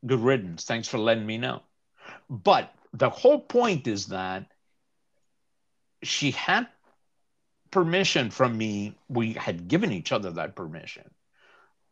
good 0.06 0.20
riddance. 0.20 0.66
Thanks 0.66 0.88
for 0.88 0.98
letting 0.98 1.26
me 1.26 1.38
know. 1.38 1.62
But 2.30 2.74
the 2.94 3.10
whole 3.10 3.40
point 3.40 3.88
is 3.88 4.08
that 4.08 4.46
she 6.04 6.32
had 6.32 6.68
permission 7.70 8.32
from 8.32 8.58
me. 8.58 8.98
We 9.08 9.34
had 9.34 9.68
given 9.68 9.92
each 9.92 10.12
other 10.12 10.32
that 10.32 10.56
permission 10.56 11.10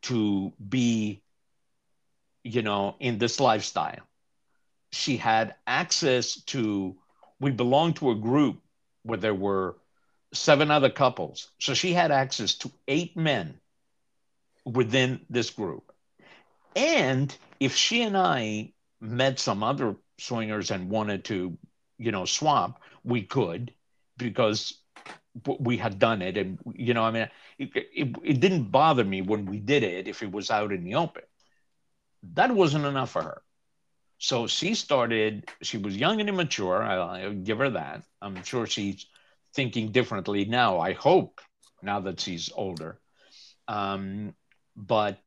to 0.02 0.52
be 0.68 1.22
you 2.42 2.62
know, 2.62 2.96
in 3.00 3.18
this 3.18 3.40
lifestyle. 3.40 4.00
She 4.92 5.16
had 5.16 5.54
access 5.66 6.40
to, 6.46 6.96
we 7.38 7.50
belonged 7.50 7.96
to 7.96 8.10
a 8.10 8.14
group 8.16 8.60
where 9.02 9.18
there 9.18 9.34
were 9.34 9.76
seven 10.32 10.70
other 10.70 10.90
couples. 10.90 11.50
So 11.58 11.74
she 11.74 11.92
had 11.92 12.10
access 12.10 12.54
to 12.56 12.70
eight 12.88 13.16
men 13.16 13.58
within 14.64 15.20
this 15.28 15.50
group. 15.50 15.92
And 16.76 17.34
if 17.58 17.74
she 17.74 18.02
and 18.02 18.16
I 18.16 18.72
met 19.00 19.38
some 19.38 19.62
other 19.62 19.96
swingers 20.18 20.70
and 20.70 20.90
wanted 20.90 21.24
to, 21.26 21.56
you 21.98 22.12
know, 22.12 22.24
swap, 22.24 22.80
we 23.04 23.22
could 23.22 23.72
because 24.16 24.74
we 25.58 25.76
had 25.76 25.98
done 25.98 26.22
it. 26.22 26.36
And, 26.36 26.58
you 26.74 26.94
know, 26.94 27.02
I 27.02 27.10
mean, 27.10 27.28
it, 27.58 27.70
it, 27.74 28.16
it 28.22 28.40
didn't 28.40 28.70
bother 28.70 29.04
me 29.04 29.22
when 29.22 29.46
we 29.46 29.58
did 29.58 29.82
it 29.82 30.06
if 30.06 30.22
it 30.22 30.30
was 30.30 30.50
out 30.50 30.72
in 30.72 30.84
the 30.84 30.94
open 30.94 31.22
that 32.22 32.54
wasn't 32.54 32.84
enough 32.84 33.10
for 33.10 33.22
her. 33.22 33.42
So 34.18 34.46
she 34.46 34.74
started, 34.74 35.48
she 35.62 35.78
was 35.78 35.96
young 35.96 36.20
and 36.20 36.28
immature. 36.28 36.82
I, 36.82 37.26
will 37.26 37.34
give 37.34 37.58
her 37.58 37.70
that. 37.70 38.04
I'm 38.20 38.42
sure 38.44 38.66
she's 38.66 39.06
thinking 39.54 39.92
differently 39.92 40.44
now. 40.44 40.78
I 40.78 40.92
hope 40.92 41.40
now 41.82 42.00
that 42.00 42.20
she's 42.20 42.50
older. 42.54 43.00
Um, 43.68 44.34
but 44.76 45.18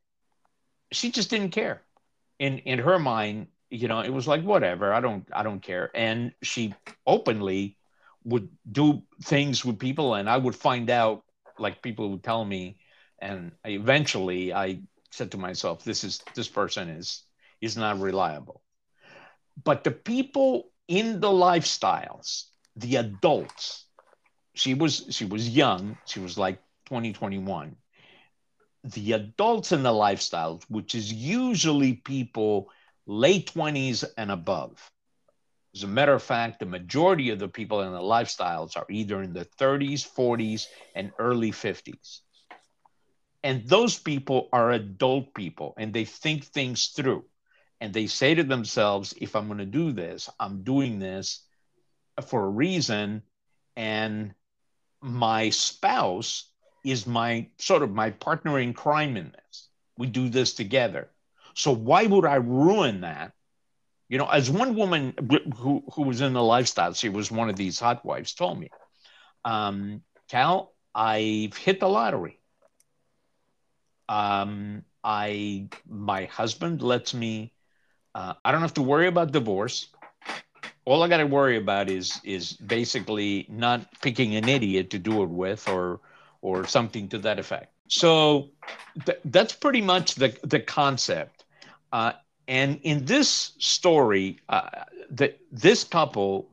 she 0.91 1.12
just 1.12 1.29
didn't 1.29 1.51
care. 1.51 1.81
In 2.39 2.59
in 2.59 2.79
her 2.79 2.99
mind, 2.99 3.47
you 3.69 3.88
know, 3.88 4.01
it 4.01 4.13
was 4.13 4.27
like 4.27 4.43
whatever. 4.43 4.93
I 4.93 4.99
don't 4.99 5.27
I 5.33 5.43
don't 5.43 5.62
care. 5.62 5.91
And 5.93 6.33
she 6.41 6.73
openly 7.05 7.77
would 8.23 8.49
do 8.71 9.03
things 9.23 9.65
with 9.65 9.79
people, 9.79 10.15
and 10.15 10.29
I 10.29 10.38
would 10.38 10.55
find 10.55 10.89
out. 10.89 11.23
Like 11.59 11.83
people 11.83 12.09
would 12.09 12.23
tell 12.23 12.43
me, 12.43 12.79
and 13.19 13.51
eventually 13.63 14.51
I 14.51 14.81
said 15.12 15.31
to 15.31 15.38
myself, 15.38 15.83
this 15.83 16.03
is 16.03 16.19
this 16.33 16.47
person 16.49 16.89
is 16.89 17.23
is 17.62 17.77
not 17.77 17.99
reliable. 17.99 18.63
But 19.63 19.83
the 19.83 19.91
people 19.91 20.71
in 20.88 21.19
the 21.19 21.29
lifestyles, 21.29 22.45
the 22.75 22.95
adults, 22.95 23.86
she 24.53 24.73
was 24.73 25.05
she 25.09 25.25
was 25.25 25.49
young. 25.49 25.97
She 26.05 26.19
was 26.19 26.37
like 26.37 26.59
20, 26.85 27.13
21. 27.13 27.75
The 28.83 29.13
adults 29.13 29.71
in 29.71 29.83
the 29.83 29.89
lifestyles, 29.89 30.63
which 30.69 30.95
is 30.95 31.11
usually 31.11 31.93
people 31.93 32.69
late 33.05 33.51
20s 33.53 34.03
and 34.17 34.31
above. 34.31 34.91
As 35.75 35.83
a 35.83 35.87
matter 35.87 36.13
of 36.13 36.21
fact, 36.21 36.59
the 36.59 36.65
majority 36.65 37.31
of 37.31 37.39
the 37.39 37.47
people 37.47 37.81
in 37.81 37.91
the 37.91 37.99
lifestyles 37.99 38.77
are 38.77 38.85
either 38.89 39.23
in 39.23 39.33
the 39.33 39.45
30s, 39.59 40.07
40s, 40.07 40.67
and 40.93 41.11
early 41.17 41.51
50s. 41.51 42.19
And 43.43 43.67
those 43.67 43.97
people 43.97 44.49
are 44.53 44.71
adult 44.71 45.33
people 45.33 45.73
and 45.77 45.91
they 45.91 46.05
think 46.05 46.43
things 46.45 46.87
through. 46.87 47.25
And 47.81 47.93
they 47.93 48.07
say 48.07 48.35
to 48.35 48.43
themselves, 48.43 49.13
if 49.19 49.35
I'm 49.35 49.47
going 49.47 49.57
to 49.57 49.65
do 49.65 49.91
this, 49.91 50.29
I'm 50.39 50.63
doing 50.63 50.99
this 50.99 51.43
for 52.27 52.45
a 52.45 52.49
reason. 52.49 53.23
And 53.75 54.33
my 55.03 55.49
spouse 55.49 56.49
is 56.85 57.05
my 57.05 57.47
sort 57.57 57.83
of 57.83 57.91
my 57.91 58.11
partner 58.11 58.59
in 58.59 58.73
crime 58.73 59.17
in 59.17 59.31
this. 59.31 59.69
We 59.97 60.07
do 60.07 60.29
this 60.29 60.53
together. 60.53 61.09
So 61.55 61.71
why 61.71 62.05
would 62.05 62.25
I 62.25 62.35
ruin 62.35 63.01
that? 63.01 63.33
You 64.09 64.17
know, 64.17 64.27
as 64.27 64.49
one 64.49 64.75
woman 64.75 65.13
who, 65.57 65.83
who 65.93 66.03
was 66.03 66.21
in 66.21 66.33
the 66.33 66.43
lifestyle, 66.43 66.93
she 66.93 67.09
was 67.09 67.31
one 67.31 67.49
of 67.49 67.55
these 67.55 67.79
hot 67.79 68.05
wives, 68.05 68.33
told 68.33 68.59
me, 68.59 68.69
um, 69.45 70.03
Cal, 70.29 70.73
I've 70.95 71.57
hit 71.57 71.79
the 71.79 71.89
lottery. 71.89 72.39
Um, 74.09 74.83
I 75.03 75.69
my 75.87 76.25
husband 76.25 76.81
lets 76.81 77.13
me. 77.13 77.53
Uh, 78.15 78.33
I 78.45 78.51
don't 78.51 78.61
have 78.61 78.75
to 78.75 78.81
worry 78.81 79.07
about 79.07 79.31
divorce. 79.31 79.87
All 80.85 81.01
I 81.03 81.07
got 81.07 81.17
to 81.17 81.25
worry 81.25 81.57
about 81.57 81.89
is 81.89 82.19
is 82.23 82.53
basically 82.53 83.45
not 83.49 83.87
picking 84.01 84.35
an 84.35 84.49
idiot 84.49 84.89
to 84.91 84.99
do 84.99 85.23
it 85.23 85.29
with, 85.29 85.67
or 85.67 86.01
or 86.41 86.67
something 86.67 87.07
to 87.09 87.17
that 87.19 87.39
effect. 87.39 87.73
So 87.87 88.49
th- 89.05 89.19
that's 89.25 89.53
pretty 89.53 89.81
much 89.81 90.15
the 90.15 90.37
the 90.43 90.59
concept. 90.59 91.45
Uh, 91.91 92.13
and 92.47 92.79
in 92.83 93.05
this 93.05 93.53
story, 93.59 94.39
uh, 94.49 94.69
this 95.51 95.83
couple, 95.83 96.49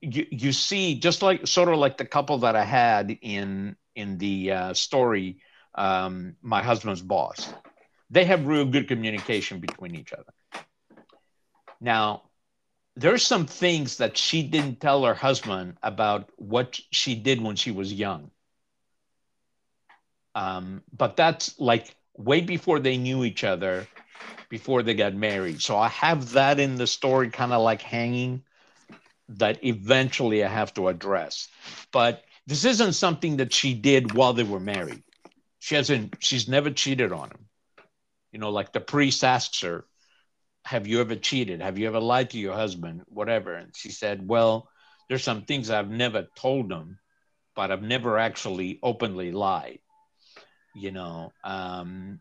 you, 0.00 0.26
you 0.30 0.52
see 0.52 0.94
just 0.98 1.22
like 1.22 1.46
sort 1.46 1.68
of 1.68 1.78
like 1.78 1.96
the 1.96 2.04
couple 2.04 2.38
that 2.38 2.54
I 2.54 2.64
had 2.64 3.18
in 3.22 3.76
in 3.96 4.18
the 4.18 4.52
uh, 4.52 4.74
story, 4.74 5.40
um, 5.74 6.36
my 6.42 6.62
husband's 6.62 7.02
boss. 7.02 7.52
They 8.10 8.24
have 8.24 8.46
real 8.46 8.64
good 8.64 8.86
communication 8.88 9.58
between 9.58 9.94
each 9.96 10.12
other. 10.12 10.32
Now, 11.80 12.22
there's 12.98 13.24
some 13.24 13.46
things 13.46 13.98
that 13.98 14.18
she 14.18 14.42
didn't 14.42 14.80
tell 14.80 15.04
her 15.04 15.14
husband 15.14 15.76
about 15.84 16.30
what 16.34 16.80
she 16.90 17.14
did 17.14 17.40
when 17.40 17.54
she 17.54 17.70
was 17.70 17.92
young. 17.92 18.32
Um, 20.34 20.82
but 20.92 21.16
that's 21.16 21.58
like 21.60 21.94
way 22.16 22.40
before 22.40 22.80
they 22.80 22.96
knew 22.96 23.22
each 23.22 23.44
other, 23.44 23.86
before 24.48 24.82
they 24.82 24.94
got 24.94 25.14
married. 25.14 25.62
So 25.62 25.78
I 25.78 25.88
have 25.88 26.32
that 26.32 26.58
in 26.58 26.74
the 26.74 26.88
story 26.88 27.30
kind 27.30 27.52
of 27.52 27.62
like 27.62 27.82
hanging 27.82 28.42
that 29.28 29.64
eventually 29.64 30.42
I 30.42 30.48
have 30.48 30.74
to 30.74 30.88
address. 30.88 31.48
But 31.92 32.24
this 32.48 32.64
isn't 32.64 32.94
something 32.94 33.36
that 33.36 33.52
she 33.52 33.74
did 33.74 34.12
while 34.12 34.32
they 34.32 34.42
were 34.42 34.58
married. 34.58 35.04
She 35.60 35.76
hasn't, 35.76 36.16
she's 36.18 36.48
never 36.48 36.70
cheated 36.70 37.12
on 37.12 37.30
him. 37.30 37.46
You 38.32 38.40
know, 38.40 38.50
like 38.50 38.72
the 38.72 38.80
priest 38.80 39.22
asks 39.22 39.60
her, 39.60 39.84
Have 40.68 40.86
you 40.86 41.00
ever 41.00 41.16
cheated? 41.16 41.62
Have 41.62 41.78
you 41.78 41.86
ever 41.88 41.98
lied 42.00 42.30
to 42.30 42.38
your 42.38 42.54
husband? 42.54 43.02
Whatever. 43.08 43.54
And 43.54 43.74
she 43.74 43.90
said, 43.90 44.28
Well, 44.28 44.68
there's 45.08 45.24
some 45.24 45.42
things 45.42 45.70
I've 45.70 45.90
never 45.90 46.26
told 46.36 46.70
him, 46.70 46.98
but 47.56 47.70
I've 47.70 47.82
never 47.82 48.18
actually 48.18 48.78
openly 48.82 49.32
lied. 49.32 49.78
You 50.74 50.90
know, 50.92 51.32
um, 51.42 52.20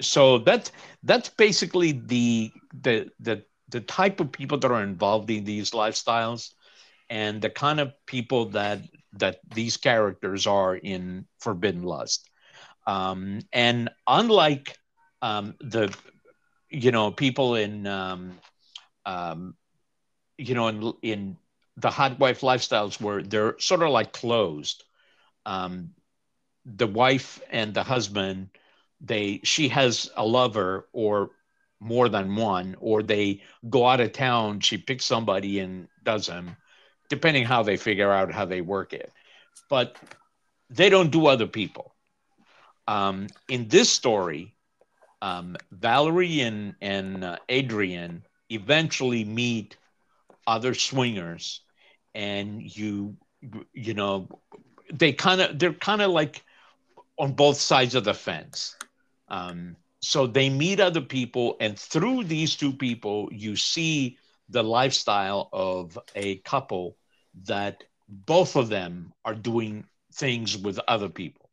so 0.00 0.38
that's 0.38 0.72
that's 1.02 1.28
basically 1.28 1.92
the 1.92 2.50
the 2.82 3.10
the 3.20 3.44
the 3.68 3.80
type 3.80 4.20
of 4.20 4.32
people 4.32 4.56
that 4.58 4.70
are 4.70 4.82
involved 4.82 5.30
in 5.30 5.44
these 5.44 5.72
lifestyles 5.72 6.52
and 7.10 7.42
the 7.42 7.50
kind 7.50 7.78
of 7.78 7.92
people 8.06 8.46
that 8.50 8.80
that 9.18 9.40
these 9.54 9.76
characters 9.76 10.46
are 10.46 10.76
in 10.76 11.26
forbidden 11.40 11.82
lust 11.82 12.28
um, 12.86 13.40
and 13.52 13.90
unlike 14.06 14.76
um, 15.22 15.54
the 15.60 15.94
you 16.70 16.90
know 16.90 17.10
people 17.10 17.54
in 17.54 17.86
um, 17.86 18.38
um 19.04 19.54
you 20.38 20.54
know 20.54 20.68
in, 20.68 20.94
in 21.02 21.36
the 21.76 21.90
hot 21.90 22.18
wife 22.18 22.40
lifestyles 22.40 23.00
where 23.00 23.22
they're 23.22 23.58
sort 23.58 23.82
of 23.82 23.90
like 23.90 24.12
closed. 24.12 24.84
Um, 25.44 25.90
the 26.64 26.86
wife 26.86 27.40
and 27.50 27.72
the 27.72 27.84
husband 27.84 28.48
they 29.00 29.40
she 29.44 29.68
has 29.68 30.10
a 30.16 30.26
lover 30.26 30.88
or 30.92 31.30
more 31.78 32.08
than 32.08 32.34
one 32.34 32.74
or 32.80 33.02
they 33.02 33.42
go 33.68 33.86
out 33.86 34.00
of 34.00 34.12
town 34.12 34.58
she 34.58 34.78
picks 34.78 35.04
somebody 35.04 35.60
and 35.60 35.86
does 36.02 36.26
them 36.26 36.56
depending 37.08 37.44
how 37.44 37.62
they 37.62 37.76
figure 37.76 38.10
out 38.10 38.32
how 38.32 38.44
they 38.44 38.60
work 38.60 38.92
it. 38.92 39.12
But 39.68 39.96
they 40.70 40.88
don't 40.88 41.10
do 41.10 41.26
other 41.26 41.46
people. 41.46 41.94
Um, 42.88 43.28
in 43.48 43.68
this 43.68 43.90
story 43.90 44.55
um, 45.22 45.56
valerie 45.72 46.40
and, 46.40 46.74
and 46.80 47.24
uh, 47.24 47.36
adrian 47.48 48.22
eventually 48.50 49.24
meet 49.24 49.76
other 50.46 50.74
swingers 50.74 51.60
and 52.14 52.62
you 52.76 53.16
you 53.72 53.94
know 53.94 54.28
they 54.92 55.12
kind 55.12 55.40
of 55.40 55.58
they're 55.58 55.72
kind 55.72 56.02
of 56.02 56.10
like 56.10 56.44
on 57.18 57.32
both 57.32 57.56
sides 57.56 57.94
of 57.94 58.04
the 58.04 58.14
fence 58.14 58.76
um, 59.28 59.76
so 60.00 60.26
they 60.26 60.48
meet 60.50 60.80
other 60.80 61.00
people, 61.00 61.56
and 61.60 61.78
through 61.78 62.24
these 62.24 62.54
two 62.56 62.72
people, 62.72 63.28
you 63.32 63.56
see 63.56 64.18
the 64.48 64.62
lifestyle 64.62 65.48
of 65.52 65.98
a 66.14 66.36
couple 66.38 66.96
that 67.44 67.82
both 68.08 68.56
of 68.56 68.68
them 68.68 69.12
are 69.24 69.34
doing 69.34 69.84
things 70.12 70.56
with 70.56 70.78
other 70.86 71.08
people. 71.08 71.45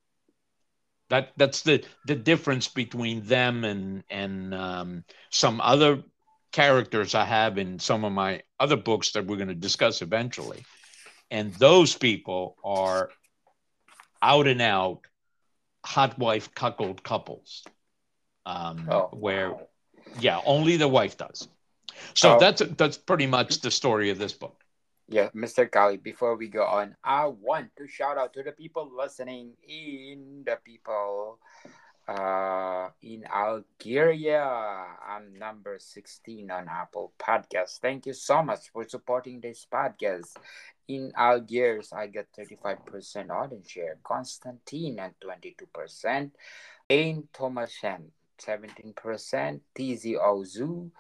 That 1.13 1.29
that's 1.37 1.61
the 1.61 1.83
the 2.07 2.15
difference 2.15 2.67
between 2.67 3.21
them 3.21 3.63
and 3.63 4.03
and 4.09 4.51
um, 4.51 5.03
some 5.29 5.61
other 5.61 6.01
characters 6.51 7.13
I 7.13 7.23
have 7.23 7.59
in 7.59 7.77
some 7.77 8.03
of 8.03 8.11
my 8.11 8.41
other 8.59 8.77
books 8.77 9.11
that 9.11 9.27
we're 9.27 9.35
going 9.35 9.49
to 9.49 9.53
discuss 9.53 10.01
eventually. 10.01 10.65
And 11.29 11.53
those 11.53 11.95
people 11.95 12.57
are 12.63 13.11
out 14.23 14.47
and 14.47 14.59
out 14.59 15.01
hot 15.85 16.17
wife 16.17 16.51
cuckold 16.55 17.03
couples 17.03 17.63
um, 18.47 18.87
oh, 18.89 19.09
where 19.11 19.53
yeah 20.19 20.41
only 20.47 20.77
the 20.77 20.87
wife 20.87 21.15
does 21.17 21.47
so 22.15 22.35
oh. 22.35 22.39
that's 22.39 22.63
that's 22.77 22.97
pretty 22.97 23.27
much 23.27 23.61
the 23.61 23.69
story 23.69 24.09
of 24.09 24.17
this 24.17 24.33
book 24.33 24.62
yeah 25.09 25.29
mr 25.35 25.69
kali 25.69 25.97
before 25.97 26.35
we 26.35 26.47
go 26.47 26.63
on 26.63 26.95
i 27.03 27.25
want 27.25 27.69
to 27.75 27.87
shout 27.87 28.17
out 28.17 28.33
to 28.33 28.43
the 28.43 28.51
people 28.51 28.89
listening 28.95 29.51
in 29.67 30.43
the 30.45 30.57
people 30.63 31.39
uh 32.07 32.89
in 33.01 33.23
algeria 33.31 34.43
i'm 35.07 35.33
number 35.39 35.77
16 35.79 36.51
on 36.51 36.67
apple 36.67 37.13
podcast 37.19 37.79
thank 37.79 38.05
you 38.05 38.13
so 38.13 38.43
much 38.43 38.69
for 38.71 38.87
supporting 38.87 39.39
this 39.39 39.65
podcast 39.71 40.35
in 40.87 41.11
Algiers, 41.15 41.93
I 41.93 42.07
get 42.07 42.27
35% 42.37 43.29
audience 43.29 43.69
share. 43.69 43.97
Constantine 44.03 44.99
at 44.99 45.13
22%. 45.19 46.31
Ain 46.89 47.27
Temouchent, 47.33 48.09
17%. 48.39 49.59
Tizi 49.75 50.15
Ouzou 50.15 50.91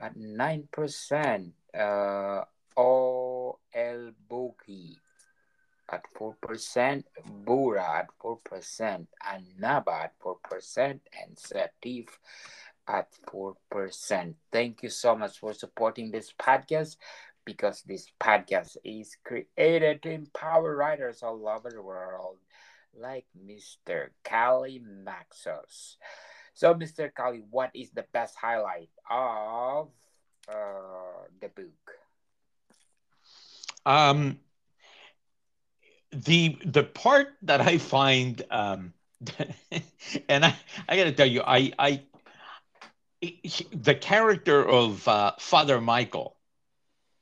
at 0.00 0.16
9%. 0.16 1.50
Uh, 1.72 2.44
El 3.72 4.12
Bogi 4.30 4.96
at 5.90 6.04
4%. 6.18 7.04
Bouira 7.44 8.00
at 8.00 8.08
4%. 8.22 9.06
And 9.30 9.46
Naba 9.58 10.04
at 10.04 10.18
4%. 10.18 11.00
And 11.20 11.36
Sétif 11.36 12.08
at 12.86 13.08
4%. 13.26 14.34
Thank 14.50 14.82
you 14.82 14.88
so 14.88 15.16
much 15.16 15.38
for 15.38 15.52
supporting 15.52 16.10
this 16.10 16.32
podcast 16.38 16.96
because 17.44 17.82
this 17.82 18.06
podcast 18.20 18.76
is 18.84 19.16
created 19.24 20.02
to 20.02 20.10
empower 20.10 20.76
writers 20.76 21.22
all 21.22 21.48
over 21.48 21.70
the 21.70 21.82
world, 21.82 22.36
like 22.94 23.26
Mr. 23.36 24.08
Kalimaxos. 24.24 25.96
So, 26.54 26.74
Mr. 26.74 27.12
Kali, 27.12 27.42
what 27.50 27.70
is 27.74 27.90
the 27.90 28.04
best 28.12 28.36
highlight 28.36 28.90
of 29.10 29.88
uh, 30.48 31.26
the 31.40 31.48
book? 31.48 32.01
Um, 33.84 34.38
the 36.12 36.58
the 36.64 36.84
part 36.84 37.28
that 37.42 37.60
I 37.60 37.78
find, 37.78 38.42
um, 38.50 38.92
and 40.28 40.44
I 40.44 40.56
I 40.88 40.96
got 40.96 41.04
to 41.04 41.12
tell 41.12 41.26
you, 41.26 41.42
I 41.46 41.72
I 41.78 42.02
the 43.72 43.94
character 43.94 44.64
of 44.66 45.06
uh, 45.06 45.32
Father 45.38 45.80
Michael 45.80 46.36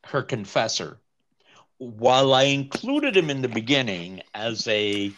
her 0.05 0.23
confessor 0.23 0.99
while 1.81 2.35
I 2.35 2.45
included 2.45 3.17
him 3.17 3.31
in 3.31 3.41
the 3.41 3.49
beginning 3.49 4.21
as 4.35 4.69
a, 4.69 5.11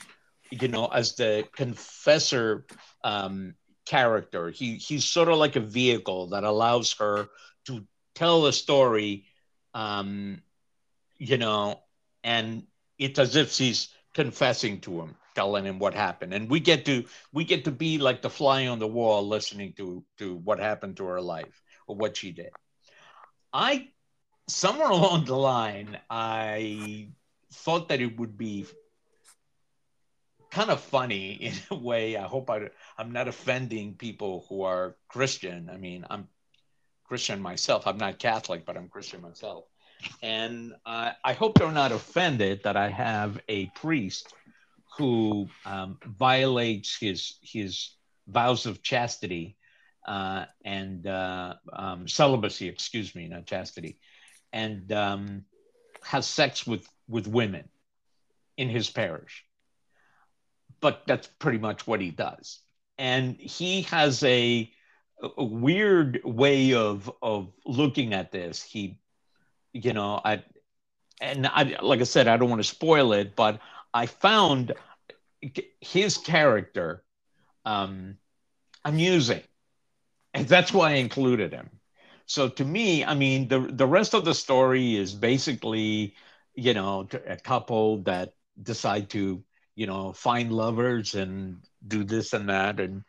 you 0.51 0.69
know, 0.69 0.87
as 0.87 1.17
the 1.17 1.45
confessor 1.57 2.67
um, 3.03 3.57
character, 3.85 4.51
he 4.51 4.77
he's 4.77 5.05
sort 5.05 5.29
of 5.29 5.39
like 5.39 5.57
a 5.57 5.61
vehicle 5.61 6.29
that 6.29 6.45
allows 6.45 6.93
her 7.01 7.29
to 7.67 7.85
tell 8.15 8.47
a 8.47 8.53
story, 8.53 9.27
um, 9.75 10.41
you 11.23 11.39
know, 11.39 11.79
and 12.25 12.65
it's 12.99 13.21
as 13.21 13.37
if 13.37 13.53
she's 13.53 13.95
confessing 14.13 14.81
to 14.81 15.01
him, 15.01 15.15
telling 15.37 15.65
him 15.65 15.79
what 15.79 15.95
happened, 15.95 16.35
and 16.35 16.51
we 16.51 16.59
get 16.59 16.85
to 16.87 17.05
we 17.33 17.45
get 17.45 17.65
to 17.67 17.71
be 17.71 17.99
like 17.99 18.23
the 18.23 18.31
fly 18.31 18.67
on 18.67 18.81
the 18.81 18.89
wall, 18.89 19.27
listening 19.27 19.73
to 19.75 20.05
to 20.19 20.35
what 20.35 20.59
happened 20.59 20.97
to 20.97 21.05
her 21.05 21.21
life 21.21 21.63
or 21.87 21.95
what 21.95 22.17
she 22.17 22.33
did. 22.33 22.51
I 23.53 23.91
somewhere 24.49 24.91
along 24.99 25.27
the 25.27 25.37
line, 25.37 25.97
I 26.11 27.11
thought 27.53 27.89
that 27.91 28.01
it 28.01 28.19
would 28.19 28.37
be 28.37 28.67
kind 30.51 30.71
of 30.71 30.81
funny 30.81 31.33
in 31.49 31.55
a 31.71 31.77
way. 31.77 32.17
I 32.17 32.27
hope 32.27 32.51
I, 32.51 32.69
I'm 32.99 33.13
not 33.13 33.29
offending 33.29 33.95
people 33.95 34.45
who 34.49 34.63
are 34.63 34.97
Christian. 35.07 35.71
I 35.73 35.77
mean, 35.77 36.05
I'm 36.11 36.27
Christian 37.05 37.41
myself. 37.41 37.87
I'm 37.87 37.99
not 37.99 38.19
Catholic, 38.19 38.67
but 38.67 38.77
I'm 38.77 38.89
Christian 38.89 39.23
myself. 39.23 39.72
And 40.23 40.75
uh, 40.87 41.13
I 41.25 41.33
hope 41.33 41.59
they're 41.59 41.73
not 41.73 41.93
offended 41.93 42.63
that 42.65 42.77
I 42.77 42.89
have 42.89 43.41
a 43.49 43.67
priest 43.67 44.33
who 44.99 45.49
um, 45.65 45.99
violates 46.05 46.97
his 46.97 47.39
his 47.43 47.91
vows 48.27 48.67
of 48.67 48.83
chastity 48.83 49.57
uh, 50.07 50.45
and 50.65 51.07
uh, 51.07 51.55
um, 51.73 52.09
celibacy. 52.09 52.69
Excuse 52.69 53.15
me, 53.15 53.29
not 53.29 53.47
chastity 53.47 53.99
and 54.53 54.93
um, 54.93 55.45
has 56.05 56.27
sex 56.27 56.67
with 56.67 56.87
with 57.09 57.27
women 57.27 57.69
in 58.57 58.69
his 58.69 58.91
parish. 58.91 59.45
But 60.81 61.03
that's 61.07 61.27
pretty 61.39 61.59
much 61.59 61.87
what 61.87 62.01
he 62.01 62.11
does, 62.11 62.61
and 62.99 63.37
he 63.37 63.83
has 63.83 64.23
a, 64.25 64.71
a 65.23 65.45
weird 65.45 66.21
way 66.25 66.75
of 66.75 67.11
of 67.23 67.53
looking 67.65 68.13
at 68.13 68.33
this. 68.33 68.63
He, 68.63 68.99
you 69.73 69.93
know, 69.93 70.21
I 70.25 70.43
and 71.21 71.47
I 71.47 71.77
like 71.83 72.01
I 72.01 72.05
said, 72.05 72.29
I 72.29 72.37
don't 72.37 72.51
want 72.51 72.63
to 72.63 72.69
spoil 72.69 73.13
it, 73.13 73.37
but 73.37 73.61
I 73.95 74.07
found 74.07 74.75
his 75.81 76.19
character 76.19 77.05
um, 77.65 78.19
amusing, 78.85 79.43
and 80.35 80.47
that's 80.49 80.73
why 80.73 80.93
I 80.93 80.95
included 80.95 81.53
him. 81.53 81.71
So 82.27 82.49
to 82.49 82.65
me, 82.65 83.05
I 83.05 83.15
mean, 83.15 83.49
the 83.49 83.61
the 83.61 83.87
rest 83.87 84.15
of 84.15 84.25
the 84.25 84.35
story 84.35 84.97
is 84.97 85.15
basically, 85.15 86.15
you 86.55 86.75
know, 86.75 87.09
a 87.27 87.37
couple 87.37 88.03
that 88.05 88.35
decide 88.63 89.11
to, 89.11 89.43
you 89.75 89.87
know, 89.87 90.13
find 90.13 90.53
lovers 90.53 91.15
and 91.15 91.59
do 91.87 92.05
this 92.05 92.33
and 92.33 92.49
that, 92.49 92.81
and 92.81 93.05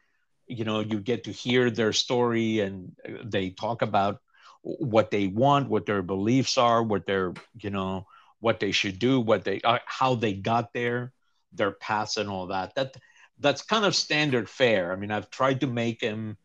you 0.48 0.66
know, 0.66 0.82
you 0.82 1.00
get 1.00 1.24
to 1.26 1.32
hear 1.32 1.70
their 1.70 1.94
story, 1.94 2.60
and 2.60 2.96
they 3.24 3.50
talk 3.52 3.82
about 3.82 4.23
what 4.64 5.12
they 5.12 5.28
want, 5.28 5.70
what 5.70 5.86
their 5.86 6.02
beliefs 6.02 6.58
are, 6.58 6.82
what 6.82 7.06
their, 7.06 7.34
you 7.62 7.70
know, 7.70 8.08
what 8.40 8.60
they 8.60 8.72
should 8.72 9.00
do, 9.00 9.20
what 9.20 9.44
they, 9.44 9.62
uh, 9.62 9.80
how 9.86 10.16
they 10.16 10.34
got 10.34 10.74
there, 10.74 11.14
their 11.52 11.72
past, 11.72 12.18
and 12.18 12.30
all 12.30 12.48
that. 12.48 12.74
That 12.76 12.96
that's 13.40 13.62
kind 13.62 13.86
of 13.86 13.96
standard 13.96 14.50
fare. 14.50 14.92
I 14.92 14.96
mean, 14.96 15.12
I've 15.12 15.30
tried 15.30 15.62
to 15.62 15.68
make 15.68 16.00
them 16.00 16.38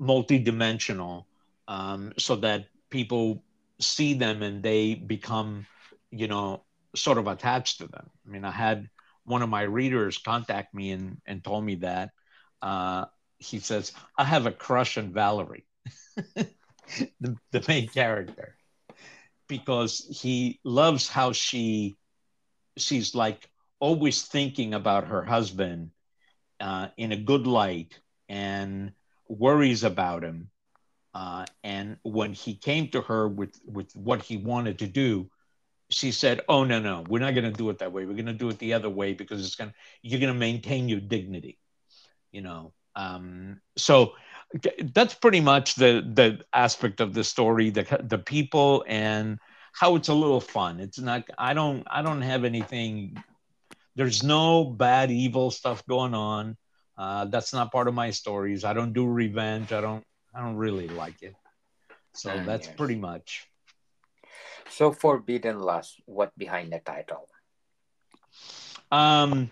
multidimensional 0.00 1.24
um, 1.68 2.12
so 2.18 2.36
that 2.36 2.66
people 2.90 3.42
see 3.80 4.14
them 4.14 4.42
and 4.42 4.62
they 4.62 4.94
become, 4.94 5.66
you 6.10 6.28
know, 6.28 6.64
sort 6.94 7.18
of 7.18 7.26
attached 7.26 7.78
to 7.78 7.86
them. 7.86 8.10
I 8.26 8.30
mean, 8.30 8.44
I 8.44 8.50
had 8.50 8.88
one 9.24 9.42
of 9.42 9.48
my 9.48 9.62
readers 9.62 10.18
contact 10.18 10.74
me 10.74 10.90
and, 10.90 11.18
and 11.26 11.42
told 11.42 11.64
me 11.64 11.76
that. 11.76 12.10
Uh, 12.60 13.06
he 13.38 13.58
says, 13.58 13.92
I 14.16 14.24
have 14.24 14.46
a 14.46 14.52
crush 14.52 14.98
on 14.98 15.12
Valerie, 15.12 15.66
the, 17.20 17.36
the 17.52 17.64
main 17.68 17.88
character, 17.88 18.56
because 19.48 20.06
he 20.22 20.60
loves 20.64 21.08
how 21.08 21.32
she, 21.32 21.96
she's 22.76 23.14
like 23.14 23.48
always 23.80 24.22
thinking 24.22 24.74
about 24.74 25.08
her 25.08 25.22
husband 25.22 25.90
uh, 26.60 26.88
in 26.96 27.12
a 27.12 27.16
good 27.16 27.46
light 27.46 27.98
and 28.28 28.92
worries 29.28 29.84
about 29.84 30.22
him 30.24 30.50
uh, 31.14 31.44
and 31.62 31.96
when 32.02 32.32
he 32.32 32.54
came 32.54 32.88
to 32.88 33.02
her 33.02 33.28
with 33.28 33.60
with 33.66 33.94
what 33.94 34.22
he 34.22 34.36
wanted 34.36 34.78
to 34.78 34.86
do, 34.86 35.28
she 35.90 36.10
said, 36.10 36.40
"Oh 36.48 36.64
no, 36.64 36.80
no, 36.80 37.04
we're 37.08 37.18
not 37.20 37.34
going 37.34 37.44
to 37.44 37.50
do 37.50 37.68
it 37.70 37.78
that 37.78 37.92
way. 37.92 38.06
We're 38.06 38.14
going 38.14 38.26
to 38.26 38.32
do 38.32 38.48
it 38.48 38.58
the 38.58 38.74
other 38.74 38.88
way 38.88 39.12
because 39.12 39.44
it's 39.44 39.56
going 39.56 39.70
to 39.70 39.76
you're 40.02 40.20
going 40.20 40.32
to 40.32 40.38
maintain 40.38 40.88
your 40.88 41.00
dignity." 41.00 41.58
You 42.32 42.42
know, 42.42 42.72
um, 42.96 43.60
so 43.76 44.14
that's 44.92 45.14
pretty 45.14 45.40
much 45.40 45.74
the 45.76 46.04
the 46.04 46.44
aspect 46.52 47.00
of 47.00 47.14
the 47.14 47.24
story, 47.24 47.70
the 47.70 47.84
the 48.02 48.18
people 48.18 48.84
and 48.86 49.38
how 49.72 49.96
it's 49.96 50.08
a 50.08 50.14
little 50.14 50.40
fun. 50.40 50.80
It's 50.80 50.98
not. 50.98 51.24
I 51.38 51.54
don't. 51.54 51.86
I 51.90 52.02
don't 52.02 52.22
have 52.22 52.44
anything. 52.44 53.22
There's 53.96 54.22
no 54.22 54.64
bad, 54.64 55.10
evil 55.10 55.50
stuff 55.50 55.84
going 55.86 56.14
on. 56.14 56.56
Uh, 56.96 57.24
that's 57.26 57.52
not 57.52 57.72
part 57.72 57.88
of 57.88 57.94
my 57.94 58.10
stories. 58.10 58.64
I 58.64 58.74
don't 58.74 58.92
do 58.92 59.06
revenge. 59.06 59.72
I 59.72 59.80
don't. 59.80 60.04
I 60.34 60.40
don't 60.40 60.56
really 60.56 60.88
like 60.88 61.22
it. 61.22 61.34
So 62.14 62.30
mm, 62.30 62.44
that's 62.44 62.66
yes. 62.66 62.76
pretty 62.76 62.96
much. 62.96 63.48
So 64.68 64.92
Forbidden 64.92 65.60
Lust, 65.60 66.00
what 66.06 66.36
behind 66.36 66.72
the 66.72 66.78
title? 66.78 67.28
Um, 68.90 69.50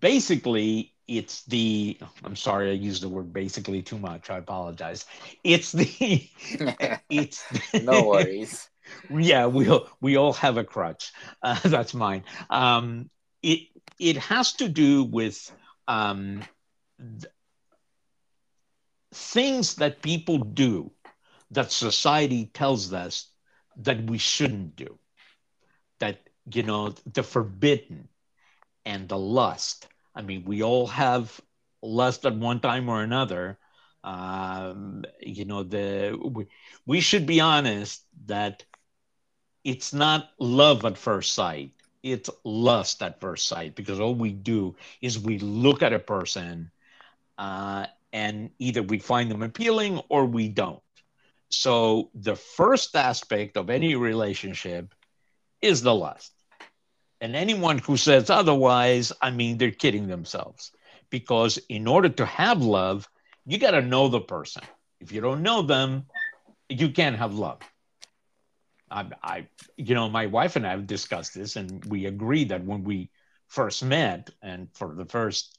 basically, 0.00 0.94
it's 1.10 1.42
the. 1.46 1.98
I'm 2.24 2.36
sorry, 2.36 2.70
I 2.70 2.74
used 2.74 3.02
the 3.02 3.08
word 3.08 3.32
basically 3.32 3.82
too 3.82 3.98
much. 3.98 4.30
I 4.30 4.38
apologize. 4.38 5.06
It's 5.42 5.72
the. 5.72 6.28
it's 7.10 7.44
no 7.82 8.06
worries. 8.08 8.68
Yeah, 9.08 9.46
we 9.46 9.68
all 9.68 9.88
we 10.00 10.16
all 10.16 10.32
have 10.32 10.56
a 10.56 10.64
crutch. 10.64 11.12
Uh, 11.42 11.60
that's 11.64 11.94
mine. 11.94 12.24
Um, 12.48 13.08
it 13.40 13.68
it 14.00 14.16
has 14.16 14.54
to 14.54 14.68
do 14.68 15.04
with 15.04 15.38
um, 15.86 16.42
things 19.14 19.76
that 19.76 20.02
people 20.02 20.38
do 20.38 20.90
that 21.52 21.70
society 21.70 22.46
tells 22.46 22.92
us 22.92 23.30
that 23.76 24.02
we 24.10 24.18
shouldn't 24.18 24.74
do 24.74 24.98
that 26.00 26.18
you 26.52 26.64
know 26.64 26.94
the 27.06 27.22
forbidden 27.22 28.08
and 28.84 29.08
the 29.08 29.18
lust 29.18 29.86
i 30.14 30.22
mean 30.22 30.44
we 30.44 30.62
all 30.62 30.86
have 30.86 31.40
lust 31.82 32.24
at 32.26 32.34
one 32.36 32.60
time 32.60 32.88
or 32.88 33.02
another 33.02 33.58
um, 34.02 35.04
you 35.20 35.44
know 35.44 35.62
the 35.62 36.18
we, 36.22 36.46
we 36.86 37.00
should 37.00 37.26
be 37.26 37.40
honest 37.40 38.04
that 38.26 38.64
it's 39.64 39.92
not 39.92 40.30
love 40.38 40.84
at 40.84 40.96
first 40.96 41.34
sight 41.34 41.72
it's 42.02 42.30
lust 42.44 43.02
at 43.02 43.20
first 43.20 43.46
sight 43.46 43.74
because 43.74 44.00
all 44.00 44.14
we 44.14 44.32
do 44.32 44.76
is 45.02 45.18
we 45.18 45.38
look 45.38 45.82
at 45.82 45.92
a 45.92 45.98
person 45.98 46.70
uh, 47.38 47.86
and 48.12 48.50
either 48.58 48.82
we 48.82 48.98
find 48.98 49.30
them 49.30 49.42
appealing 49.42 49.98
or 50.08 50.24
we 50.24 50.48
don't. 50.48 50.82
So 51.50 52.10
the 52.14 52.36
first 52.36 52.94
aspect 52.96 53.56
of 53.56 53.70
any 53.70 53.96
relationship 53.96 54.94
is 55.60 55.82
the 55.82 55.94
lust. 55.94 56.32
And 57.20 57.36
anyone 57.36 57.78
who 57.78 57.96
says 57.96 58.30
otherwise, 58.30 59.12
I 59.20 59.30
mean, 59.30 59.58
they're 59.58 59.70
kidding 59.70 60.06
themselves. 60.06 60.72
Because 61.10 61.58
in 61.68 61.86
order 61.86 62.08
to 62.08 62.24
have 62.24 62.62
love, 62.62 63.08
you 63.46 63.58
got 63.58 63.72
to 63.72 63.82
know 63.82 64.08
the 64.08 64.20
person. 64.20 64.62
If 65.00 65.12
you 65.12 65.20
don't 65.20 65.42
know 65.42 65.62
them, 65.62 66.06
you 66.68 66.90
can't 66.90 67.16
have 67.16 67.34
love. 67.34 67.60
I, 68.90 69.06
I, 69.22 69.46
you 69.76 69.94
know, 69.94 70.08
my 70.08 70.26
wife 70.26 70.56
and 70.56 70.66
I 70.66 70.70
have 70.70 70.86
discussed 70.86 71.34
this, 71.34 71.56
and 71.56 71.84
we 71.84 72.06
agree 72.06 72.44
that 72.44 72.64
when 72.64 72.84
we 72.84 73.10
first 73.48 73.84
met, 73.84 74.30
and 74.42 74.68
for 74.74 74.94
the 74.94 75.04
first, 75.04 75.58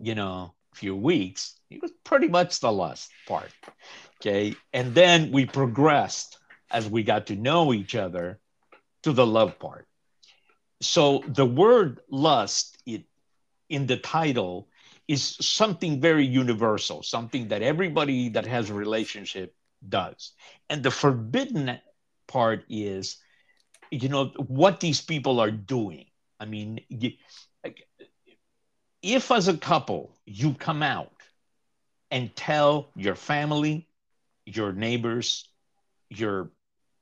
you 0.00 0.14
know, 0.14 0.54
few 0.74 0.96
weeks, 0.96 1.54
it 1.70 1.82
was 1.82 1.92
pretty 2.04 2.28
much 2.28 2.60
the 2.60 2.72
lust 2.72 3.10
part. 3.26 3.50
Okay. 4.20 4.54
And 4.72 4.94
then 4.94 5.32
we 5.32 5.46
progressed 5.46 6.38
as 6.70 6.88
we 6.88 7.02
got 7.02 7.26
to 7.26 7.36
know 7.36 7.72
each 7.72 7.94
other 7.94 8.38
to 9.02 9.12
the 9.12 9.26
love 9.26 9.58
part. 9.58 9.86
So 10.82 11.22
the 11.26 11.46
word 11.46 12.00
lust 12.10 12.76
it, 12.84 13.04
in 13.68 13.86
the 13.86 13.96
title 13.96 14.68
is 15.08 15.36
something 15.40 16.00
very 16.00 16.26
universal, 16.26 17.02
something 17.02 17.48
that 17.48 17.62
everybody 17.62 18.30
that 18.30 18.46
has 18.46 18.68
a 18.68 18.74
relationship 18.74 19.54
does. 19.88 20.32
And 20.68 20.82
the 20.82 20.90
forbidden 20.90 21.78
part 22.26 22.64
is, 22.68 23.16
you 23.90 24.08
know, 24.08 24.26
what 24.46 24.80
these 24.80 25.00
people 25.00 25.40
are 25.40 25.50
doing. 25.50 26.06
I 26.40 26.46
mean, 26.46 26.80
if 29.02 29.30
as 29.30 29.48
a 29.48 29.56
couple 29.56 30.16
you 30.26 30.54
come 30.54 30.82
out 30.82 31.12
and 32.10 32.34
tell 32.34 32.90
your 32.96 33.14
family, 33.14 33.88
your 34.44 34.72
neighbors, 34.72 35.48
your 36.10 36.50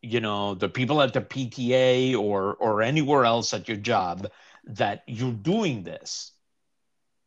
you 0.02 0.20
know 0.20 0.54
the 0.54 0.68
people 0.68 1.02
at 1.02 1.12
the 1.12 1.20
PTA 1.20 2.16
or 2.16 2.54
or 2.54 2.82
anywhere 2.82 3.24
else 3.24 3.52
at 3.52 3.68
your 3.68 3.76
job 3.76 4.30
that 4.64 5.02
you're 5.06 5.32
doing 5.32 5.82
this, 5.82 6.32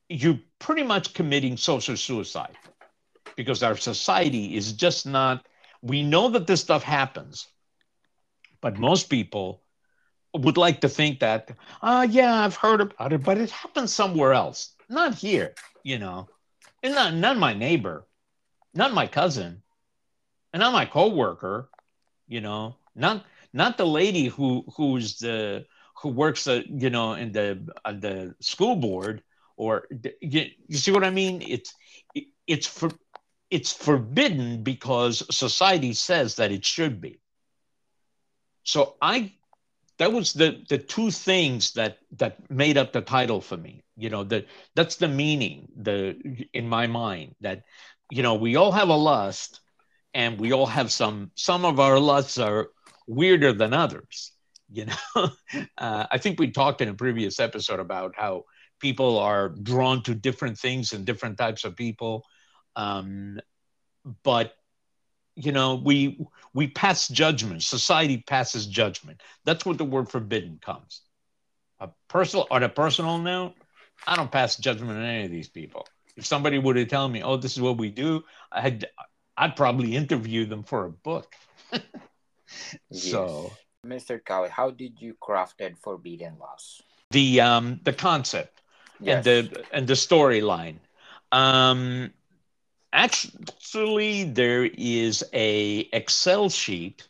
you're 0.09 0.39
pretty 0.59 0.83
much 0.83 1.13
committing 1.13 1.57
social 1.57 1.97
suicide 1.97 2.55
because 3.35 3.63
our 3.63 3.77
society 3.77 4.55
is 4.55 4.73
just 4.73 5.05
not. 5.05 5.45
We 5.81 6.01
know 6.01 6.29
that 6.29 6.47
this 6.47 6.61
stuff 6.61 6.83
happens, 6.83 7.47
but 8.61 8.79
most 8.79 9.09
people 9.09 9.61
would 10.33 10.57
like 10.57 10.81
to 10.81 10.89
think 10.89 11.19
that, 11.19 11.51
ah, 11.81 11.99
uh, 11.99 12.01
yeah, 12.03 12.43
I've 12.43 12.55
heard 12.55 12.81
about 12.81 13.13
it, 13.13 13.23
but 13.23 13.37
it 13.37 13.51
happens 13.51 13.93
somewhere 13.93 14.33
else, 14.33 14.75
not 14.89 15.13
here, 15.13 15.53
you 15.83 15.99
know, 15.99 16.27
and 16.81 16.95
not 16.95 17.13
not 17.13 17.37
my 17.37 17.53
neighbor, 17.53 18.07
not 18.73 18.93
my 18.93 19.05
cousin, 19.05 19.61
and 20.53 20.61
not 20.61 20.73
my 20.73 20.85
coworker, 20.85 21.69
you 22.27 22.41
know, 22.41 22.77
not 22.95 23.25
not 23.53 23.77
the 23.77 23.85
lady 23.85 24.25
who 24.27 24.63
who's 24.75 25.17
the 25.19 25.65
who 26.01 26.09
works 26.09 26.47
uh, 26.47 26.61
you 26.67 26.89
know 26.89 27.13
in 27.13 27.31
the 27.31 27.67
uh, 27.85 27.93
the 27.93 28.35
school 28.39 28.75
board 28.75 29.23
or 29.57 29.87
you, 30.21 30.45
you 30.67 30.77
see 30.77 30.91
what 30.91 31.03
I 31.03 31.09
mean? 31.11 31.41
It's 31.41 31.73
it, 32.15 32.25
it's 32.47 32.67
for 32.67 32.89
it's 33.49 33.71
forbidden 33.71 34.63
because 34.63 35.23
society 35.35 35.93
says 35.93 36.35
that 36.37 36.51
it 36.51 36.65
should 36.65 37.01
be. 37.01 37.19
So 38.63 38.95
I 39.01 39.33
that 39.97 40.11
was 40.11 40.33
the 40.33 40.63
the 40.69 40.77
two 40.77 41.11
things 41.11 41.73
that 41.73 41.99
that 42.17 42.49
made 42.49 42.77
up 42.77 42.91
the 42.91 43.01
title 43.01 43.41
for 43.41 43.57
me 43.57 43.83
you 43.95 44.09
know 44.09 44.23
that 44.23 44.47
that's 44.75 44.97
the 44.97 45.07
meaning 45.07 45.67
the 45.77 46.17
in 46.53 46.67
my 46.67 46.87
mind 46.87 47.35
that 47.41 47.63
you 48.09 48.23
know 48.23 48.35
we 48.35 48.55
all 48.55 48.71
have 48.71 48.89
a 48.89 48.95
lust 48.95 49.61
and 50.13 50.39
we 50.39 50.51
all 50.53 50.65
have 50.65 50.91
some 50.91 51.31
some 51.35 51.65
of 51.65 51.79
our 51.79 51.99
lusts 51.99 52.37
are 52.37 52.69
weirder 53.07 53.53
than 53.53 53.73
others 53.73 54.31
you 54.73 54.85
know? 54.85 55.29
Uh, 55.77 56.05
i 56.11 56.17
think 56.17 56.39
we 56.39 56.49
talked 56.49 56.81
in 56.81 56.89
a 56.89 56.93
previous 56.93 57.39
episode 57.39 57.79
about 57.79 58.13
how 58.15 58.43
people 58.79 59.19
are 59.19 59.49
drawn 59.49 60.01
to 60.03 60.15
different 60.15 60.57
things 60.57 60.93
and 60.93 61.05
different 61.05 61.37
types 61.37 61.63
of 61.63 61.75
people 61.75 62.23
um, 62.75 63.39
but 64.23 64.53
you 65.35 65.51
know 65.51 65.75
we 65.75 66.19
we 66.53 66.67
pass 66.67 67.07
judgment. 67.07 67.63
Society 67.63 68.23
passes 68.27 68.67
judgment. 68.67 69.21
That's 69.45 69.65
what 69.65 69.77
the 69.77 69.85
word 69.85 70.09
forbidden 70.09 70.59
comes. 70.61 71.01
A 71.79 71.89
personal 72.07 72.47
on 72.51 72.63
a 72.63 72.69
personal 72.69 73.17
note 73.17 73.55
i 74.07 74.15
don't 74.15 74.31
pass 74.31 74.57
judgment 74.57 74.91
on 74.91 75.03
any 75.03 75.25
of 75.25 75.31
these 75.31 75.49
people. 75.49 75.87
If 76.15 76.25
somebody 76.25 76.59
were 76.59 76.73
to 76.75 76.85
tell 76.85 77.09
me 77.09 77.23
oh 77.23 77.37
this 77.37 77.53
is 77.53 77.61
what 77.61 77.77
we 77.77 77.89
do 77.89 78.23
i'd 78.51 78.85
i'd 79.37 79.55
probably 79.55 79.95
interview 79.95 80.45
them 80.45 80.63
for 80.63 80.85
a 80.85 80.91
book. 80.91 81.33
So 82.91 83.51
mr 83.85 84.23
Cowie, 84.23 84.49
how 84.49 84.69
did 84.69 85.01
you 85.01 85.15
crafted 85.19 85.77
Forbidden 85.79 86.37
Lust 86.39 86.83
the 87.09 87.41
um 87.41 87.79
the 87.83 87.93
concept 87.93 88.61
yes. 88.99 89.15
and 89.15 89.23
the 89.25 89.65
and 89.71 89.87
the 89.87 89.93
storyline. 89.93 90.77
Um 91.31 92.11
Actually, 92.93 94.23
there 94.23 94.65
is 94.65 95.25
a 95.33 95.89
Excel 95.93 96.47
sheet 96.47 97.07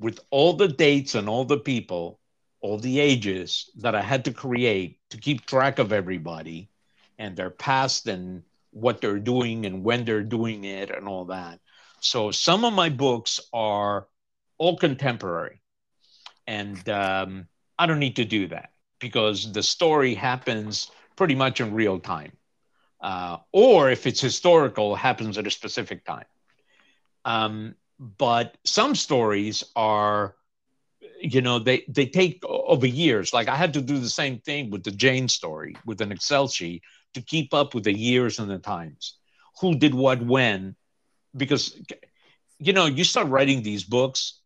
with 0.00 0.18
all 0.30 0.54
the 0.54 0.66
dates 0.66 1.14
and 1.14 1.28
all 1.28 1.44
the 1.44 1.60
people, 1.60 2.18
all 2.60 2.76
the 2.76 2.98
ages 2.98 3.70
that 3.76 3.94
I 3.94 4.02
had 4.02 4.24
to 4.24 4.32
create 4.32 4.98
to 5.10 5.16
keep 5.16 5.46
track 5.46 5.78
of 5.78 5.92
everybody 5.92 6.68
and 7.18 7.36
their 7.36 7.50
past 7.50 8.08
and 8.08 8.42
what 8.72 9.00
they're 9.00 9.18
doing 9.20 9.64
and 9.66 9.84
when 9.84 10.04
they're 10.04 10.22
doing 10.24 10.64
it 10.64 10.90
and 10.90 11.06
all 11.06 11.26
that. 11.26 11.60
So 12.00 12.30
some 12.30 12.64
of 12.64 12.72
my 12.72 12.88
books 12.88 13.38
are 13.52 14.08
all 14.58 14.76
contemporary, 14.76 15.60
and 16.46 16.88
um, 16.88 17.46
I 17.78 17.86
don't 17.86 18.00
need 18.00 18.16
to 18.16 18.24
do 18.24 18.48
that 18.48 18.70
because 18.98 19.52
the 19.52 19.62
story 19.62 20.14
happens 20.14 20.90
pretty 21.16 21.34
much 21.34 21.60
in 21.60 21.74
real 21.74 22.00
time 22.00 22.32
uh, 23.02 23.38
or 23.52 23.90
if 23.90 24.06
it's 24.06 24.20
historical, 24.20 24.94
happens 24.94 25.36
at 25.36 25.46
a 25.46 25.50
specific 25.50 26.04
time. 26.04 26.24
Um, 27.24 27.74
but 27.98 28.56
some 28.64 28.94
stories 28.94 29.64
are, 29.76 30.36
you 31.20 31.40
know, 31.40 31.58
they 31.58 31.84
they 31.88 32.06
take 32.06 32.42
over 32.44 32.86
years. 32.86 33.32
Like 33.32 33.48
I 33.48 33.56
had 33.56 33.74
to 33.74 33.80
do 33.80 33.98
the 33.98 34.08
same 34.08 34.38
thing 34.38 34.70
with 34.70 34.84
the 34.84 34.90
Jane 34.90 35.28
story 35.28 35.76
with 35.84 36.00
an 36.00 36.12
Excel 36.12 36.48
sheet 36.48 36.82
to 37.14 37.22
keep 37.22 37.54
up 37.54 37.74
with 37.74 37.84
the 37.84 37.96
years 37.96 38.38
and 38.38 38.50
the 38.50 38.58
times, 38.58 39.18
who 39.60 39.74
did 39.76 39.94
what 39.94 40.22
when, 40.22 40.76
because, 41.36 41.80
you 42.58 42.72
know, 42.72 42.86
you 42.86 43.04
start 43.04 43.28
writing 43.28 43.62
these 43.62 43.84
books, 43.84 44.40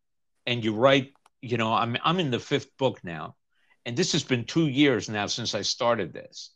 and 0.47 0.64
you 0.64 0.75
write. 0.75 1.12
You 1.43 1.59
know, 1.59 1.73
I'm 1.73 1.97
I'm 2.03 2.19
in 2.21 2.31
the 2.31 2.41
fifth 2.41 2.77
book 2.79 3.05
now, 3.05 3.37
and 3.85 3.97
this 3.97 4.12
has 4.12 4.25
been 4.25 4.45
two 4.45 4.67
years 4.67 5.09
now 5.09 5.27
since 5.27 5.55
I 5.55 5.62
started 5.62 6.12
this. 6.12 6.51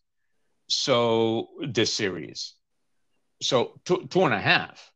So 0.68 1.48
this 1.68 1.92
series. 1.92 2.54
So 3.42 3.80
two, 3.84 4.06
two 4.10 4.22
and 4.22 4.34
a 4.34 4.40
half. 4.40 4.92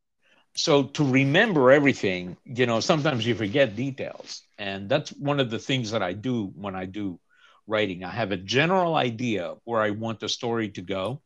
So 0.57 0.85
to 0.85 1.05
remember 1.05 1.73
everything 1.73 2.37
you 2.45 2.67
know 2.67 2.81
sometimes 2.81 3.27
you 3.27 3.35
forget 3.35 3.77
details. 3.77 4.43
And 4.59 4.89
that's 4.89 5.11
one 5.11 5.41
of 5.41 5.51
the 5.51 5.59
things 5.59 5.91
that 5.91 6.03
i 6.03 6.13
do 6.13 6.53
when 6.55 6.75
i 6.77 6.85
do 6.87 7.19
writing 7.67 8.05
i 8.05 8.11
have 8.11 8.33
a 8.33 8.37
general 8.37 8.95
idea 8.95 9.55
where 9.65 9.81
i 9.81 9.91
want 9.91 10.21
the 10.21 10.29
story 10.29 10.69
to 10.69 10.83
go 10.83 11.21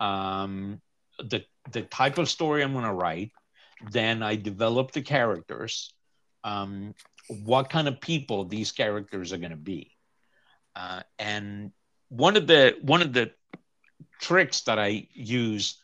um, 0.00 0.80
the 1.18 1.44
the 1.72 1.82
type 1.82 2.18
of 2.18 2.28
story 2.28 2.62
i'm 2.62 2.72
going 2.72 2.84
to 2.84 2.92
write 2.92 3.32
then 3.90 4.22
i 4.22 4.36
develop 4.36 4.92
the 4.92 5.02
characters 5.02 5.94
um, 6.44 6.94
what 7.44 7.68
kind 7.68 7.86
of 7.86 8.00
people 8.00 8.44
these 8.44 8.72
characters 8.72 9.32
are 9.32 9.38
going 9.38 9.50
to 9.50 9.56
be 9.56 9.92
uh, 10.76 11.02
and 11.18 11.72
one 12.08 12.36
of 12.36 12.46
the 12.46 12.76
one 12.82 13.02
of 13.02 13.12
the 13.12 13.32
tricks 14.20 14.62
that 14.62 14.78
I 14.78 15.08
use. 15.12 15.76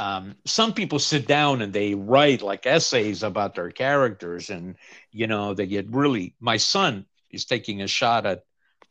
Um, 0.00 0.36
some 0.46 0.74
people 0.74 1.00
sit 1.00 1.26
down 1.26 1.60
and 1.60 1.72
they 1.72 1.94
write 1.94 2.40
like 2.42 2.66
essays 2.66 3.22
about 3.22 3.54
their 3.54 3.70
characters, 3.70 4.50
and 4.50 4.76
you 5.10 5.26
know 5.26 5.54
they 5.54 5.66
get 5.66 5.90
really. 5.90 6.34
My 6.40 6.56
son 6.56 7.06
is 7.30 7.44
taking 7.44 7.82
a 7.82 7.88
shot 7.88 8.26
at 8.26 8.44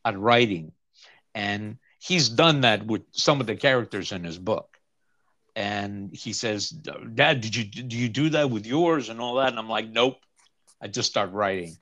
at 0.08 0.18
writing, 0.18 0.72
and 1.34 1.78
he's 1.98 2.28
done 2.28 2.62
that 2.62 2.86
with 2.86 3.02
some 3.12 3.40
of 3.40 3.46
the 3.46 3.56
characters 3.56 4.12
in 4.12 4.24
his 4.24 4.38
book. 4.38 4.78
And 5.56 6.14
he 6.14 6.32
says, 6.32 6.70
"Dad, 6.70 7.40
did 7.40 7.54
you 7.54 7.64
do 7.64 7.96
you 7.96 8.08
do 8.08 8.30
that 8.30 8.50
with 8.50 8.66
yours 8.66 9.08
and 9.08 9.20
all 9.20 9.36
that?" 9.36 9.48
And 9.48 9.58
I'm 9.58 9.68
like, 9.68 9.88
"Nope, 9.88 10.18
I 10.80 10.88
just 10.88 11.10
start 11.10 11.32
writing." 11.32 11.76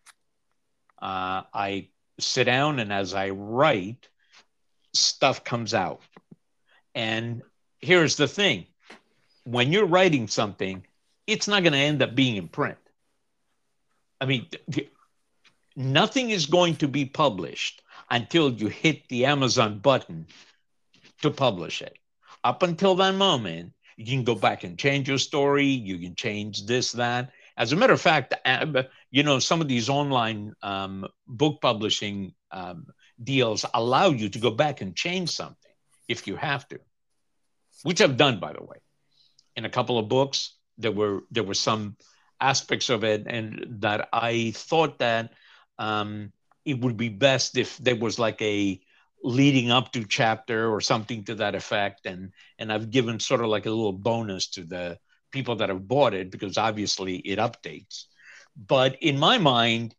Uh, 1.01 1.43
I 1.53 1.89
sit 2.19 2.45
down, 2.45 2.79
and 2.79 2.93
as 2.93 3.13
I 3.13 3.31
write, 3.31 4.09
stuff 4.95 5.45
comes 5.45 5.75
out 5.75 6.01
and 6.97 7.43
here's 7.79 8.17
the 8.17 8.27
thing 8.27 8.67
when 9.45 9.71
you're 9.71 9.87
writing 9.87 10.27
something, 10.27 10.85
it's 11.27 11.47
not 11.47 11.63
going 11.63 11.75
to 11.75 11.79
end 11.79 12.03
up 12.03 12.17
being 12.17 12.37
in 12.37 12.49
print. 12.49 12.79
I 14.21 14.25
mean, 14.25 14.49
nothing 15.77 16.31
is 16.31 16.47
going 16.47 16.77
to 16.77 16.89
be 16.89 17.05
published 17.05 17.83
until 18.11 18.53
you 18.53 18.69
hit 18.69 19.09
the 19.09 19.27
Amazon 19.27 19.79
button 19.81 20.27
to 21.23 21.31
publish 21.31 21.83
it. 21.83 21.99
Up 22.45 22.63
until 22.63 22.95
that 22.97 23.15
moment, 23.15 23.73
you 23.97 24.05
can 24.05 24.25
go 24.25 24.35
back 24.35 24.63
and 24.65 24.79
change 24.79 25.09
your 25.09 25.19
story. 25.19 25.67
You 25.67 25.99
can 25.99 26.15
change 26.15 26.67
this, 26.67 26.93
that. 26.93 27.33
As 27.57 27.73
a 27.73 27.77
matter 27.77 27.95
of 27.95 28.01
fact, 28.01 28.35
you 29.11 29.23
know, 29.23 29.39
some 29.39 29.61
of 29.61 29.69
these 29.69 29.89
online 29.89 30.55
um, 30.63 31.07
book 31.27 31.61
publishing 31.63 32.35
um, 32.51 32.87
deals 33.23 33.65
allow 33.73 34.11
you 34.11 34.29
to 34.29 34.39
go 34.39 34.51
back 34.51 34.83
and 34.83 34.95
change 34.95 35.31
something 35.31 35.73
if 36.07 36.27
you 36.27 36.37
have 36.37 36.69
to, 36.69 36.79
which 37.83 38.01
I've 38.03 38.19
done, 38.19 38.39
by 38.39 38.53
the 38.53 38.63
way. 38.63 38.77
In 39.57 39.65
a 39.65 39.71
couple 39.71 39.99
of 39.99 40.09
books, 40.09 40.55
there 40.77 40.93
were 40.93 41.23
there 41.31 41.43
were 41.43 41.55
some 41.55 41.97
aspects 42.39 42.91
of 42.91 43.05
it, 43.05 43.25
and 43.27 43.81
that 43.81 44.11
I 44.13 44.53
thought 44.55 44.99
that 44.99 45.33
um, 45.79 46.33
it 46.67 46.81
would 46.81 46.97
be 46.97 47.09
best 47.09 47.57
if 47.57 47.79
there 47.79 47.97
was 47.97 48.19
like 48.19 48.43
a 48.43 48.81
leading 49.23 49.71
up 49.71 49.93
to 49.93 50.05
chapter 50.05 50.71
or 50.71 50.81
something 50.81 51.25
to 51.25 51.37
that 51.37 51.55
effect, 51.55 52.07
and 52.07 52.33
and 52.59 52.73
I've 52.73 52.91
given 52.91 53.21
sort 53.21 53.41
of 53.41 53.47
like 53.47 53.67
a 53.67 53.71
little 53.71 53.93
bonus 53.93 54.49
to 54.49 54.65
the 54.65 54.99
people 55.31 55.57
that 55.57 55.69
have 55.69 55.89
bought 55.89 56.15
it 56.15 56.31
because 56.31 56.59
obviously 56.59 57.17
it 57.17 57.39
updates. 57.39 58.05
But 58.57 58.97
in 59.03 59.19
my 59.19 59.39
mind, 59.39 59.95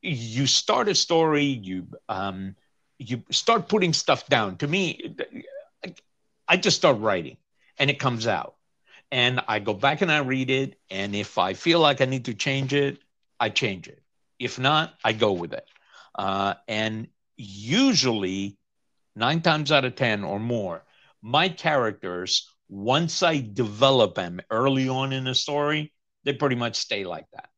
you 0.00 0.46
start 0.46 0.88
a 0.88 0.94
story, 0.94 1.44
you 1.44 1.86
um, 2.08 2.56
you 2.98 3.22
start 3.30 3.68
putting 3.68 3.92
stuff 3.92 4.26
down. 4.26 4.56
To 4.58 4.68
me, 4.68 5.16
I 6.48 6.56
just 6.56 6.76
start 6.76 6.98
writing 6.98 7.36
and 7.78 7.90
it 7.90 7.98
comes 7.98 8.26
out. 8.26 8.56
And 9.10 9.40
I 9.46 9.58
go 9.58 9.74
back 9.74 10.00
and 10.00 10.10
I 10.10 10.18
read 10.18 10.50
it. 10.50 10.78
And 10.90 11.14
if 11.14 11.36
I 11.38 11.54
feel 11.54 11.80
like 11.80 12.00
I 12.00 12.06
need 12.06 12.26
to 12.26 12.34
change 12.34 12.72
it, 12.72 12.98
I 13.38 13.50
change 13.50 13.88
it. 13.88 14.01
If 14.42 14.58
not, 14.58 14.98
I 15.04 15.12
go 15.14 15.32
with 15.32 15.54
it. 15.54 15.66
Uh, 16.14 16.54
and 16.68 17.08
usually, 17.36 18.58
nine 19.16 19.42
times 19.42 19.72
out 19.72 19.84
of 19.86 19.96
10 19.96 20.24
or 20.24 20.40
more, 20.40 20.84
my 21.22 21.48
characters, 21.48 22.48
once 22.68 23.22
I 23.22 23.40
develop 23.40 24.14
them 24.16 24.40
early 24.50 24.88
on 24.88 25.12
in 25.12 25.28
a 25.28 25.34
story, 25.34 25.94
they 26.24 26.34
pretty 26.34 26.56
much 26.56 26.76
stay 26.76 27.04
like 27.04 27.30
that. 27.32 27.50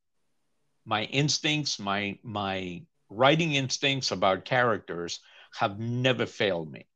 my 0.85 1.05
instincts, 1.05 1.79
my 1.79 2.19
my 2.23 2.85
writing 3.11 3.55
instincts 3.55 4.11
about 4.13 4.45
characters 4.47 5.21
have 5.59 5.79
never 5.79 6.27
failed 6.27 6.71
me. 6.73 6.87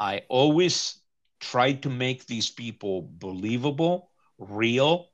I 0.00 0.24
always 0.28 1.00
try 1.40 1.74
to 1.74 1.90
make 1.90 2.26
these 2.26 2.50
people 2.50 3.02
believable, 3.02 4.10
real, 4.38 5.12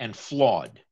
and 0.00 0.16
flawed. 0.16 0.83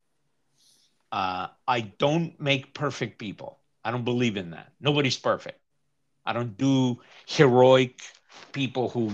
Uh, 1.13 1.49
I 1.69 1.83
don't 1.83 2.41
make 2.41 2.75
perfect 2.75 3.19
people. 3.19 3.61
I 3.85 3.91
don't 3.91 4.05
believe 4.05 4.39
in 4.39 4.51
that. 4.53 4.73
Nobody's 4.81 5.19
perfect. 5.19 5.61
I 6.25 6.33
don't 6.33 6.57
do 6.57 7.01
heroic 7.27 8.01
people 8.53 8.89
who, 8.89 9.13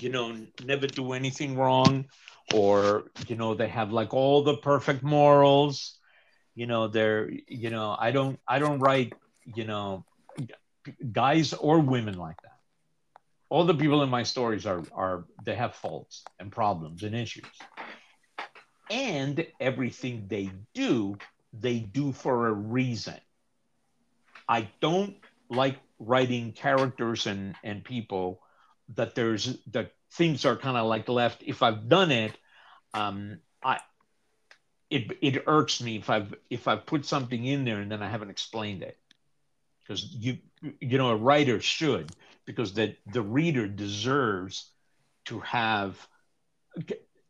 you 0.00 0.10
know, 0.10 0.36
never 0.64 0.86
do 0.88 1.12
anything 1.12 1.56
wrong 1.56 2.06
or, 2.54 3.04
you 3.28 3.36
know, 3.36 3.54
they 3.54 3.68
have 3.68 3.92
like 3.92 4.12
all 4.14 4.42
the 4.42 4.56
perfect 4.56 5.02
morals. 5.02 5.98
You 6.54 6.66
know, 6.66 6.88
they're, 6.88 7.30
you 7.48 7.70
know, 7.70 7.96
I 7.98 8.10
don't, 8.10 8.40
I 8.48 8.58
don't 8.58 8.80
write, 8.80 9.12
you 9.44 9.64
know, 9.64 10.04
guys 11.12 11.52
or 11.52 11.80
women 11.80 12.18
like 12.18 12.40
that. 12.42 12.58
All 13.50 13.64
the 13.64 13.74
people 13.74 14.02
in 14.02 14.08
my 14.08 14.24
stories 14.24 14.66
are, 14.66 14.82
are, 14.92 15.24
they 15.44 15.54
have 15.54 15.74
faults 15.74 16.24
and 16.40 16.50
problems 16.50 17.02
and 17.04 17.14
issues. 17.14 17.44
And 18.90 19.46
everything 19.60 20.26
they 20.28 20.50
do, 20.74 21.16
they 21.60 21.78
do 21.78 22.12
for 22.12 22.48
a 22.48 22.52
reason. 22.52 23.18
I 24.48 24.68
don't 24.80 25.16
like 25.48 25.78
writing 25.98 26.52
characters 26.52 27.26
and 27.26 27.54
and 27.64 27.84
people 27.84 28.40
that 28.94 29.14
there's 29.14 29.58
that 29.72 29.92
things 30.12 30.44
are 30.44 30.56
kind 30.56 30.76
of 30.76 30.86
like 30.86 31.08
left. 31.08 31.42
If 31.44 31.62
i've 31.62 31.88
done 31.88 32.10
it 32.10 32.36
um 32.94 33.38
i 33.62 33.78
it 34.90 35.10
it 35.20 35.44
irks 35.46 35.82
me 35.82 35.96
if 35.96 36.10
i've 36.10 36.34
if 36.50 36.68
i've 36.68 36.86
put 36.86 37.04
something 37.04 37.44
in 37.44 37.64
there 37.64 37.80
and 37.80 37.90
then 37.90 38.02
i 38.02 38.08
haven't 38.08 38.30
explained 38.30 38.82
it. 38.82 38.98
Because 39.82 40.04
you 40.04 40.38
you 40.80 40.98
know 40.98 41.10
a 41.10 41.16
writer 41.16 41.60
should 41.60 42.10
because 42.44 42.74
that 42.74 42.96
the 43.06 43.22
reader 43.22 43.66
deserves 43.66 44.70
to 45.26 45.40
have 45.40 46.06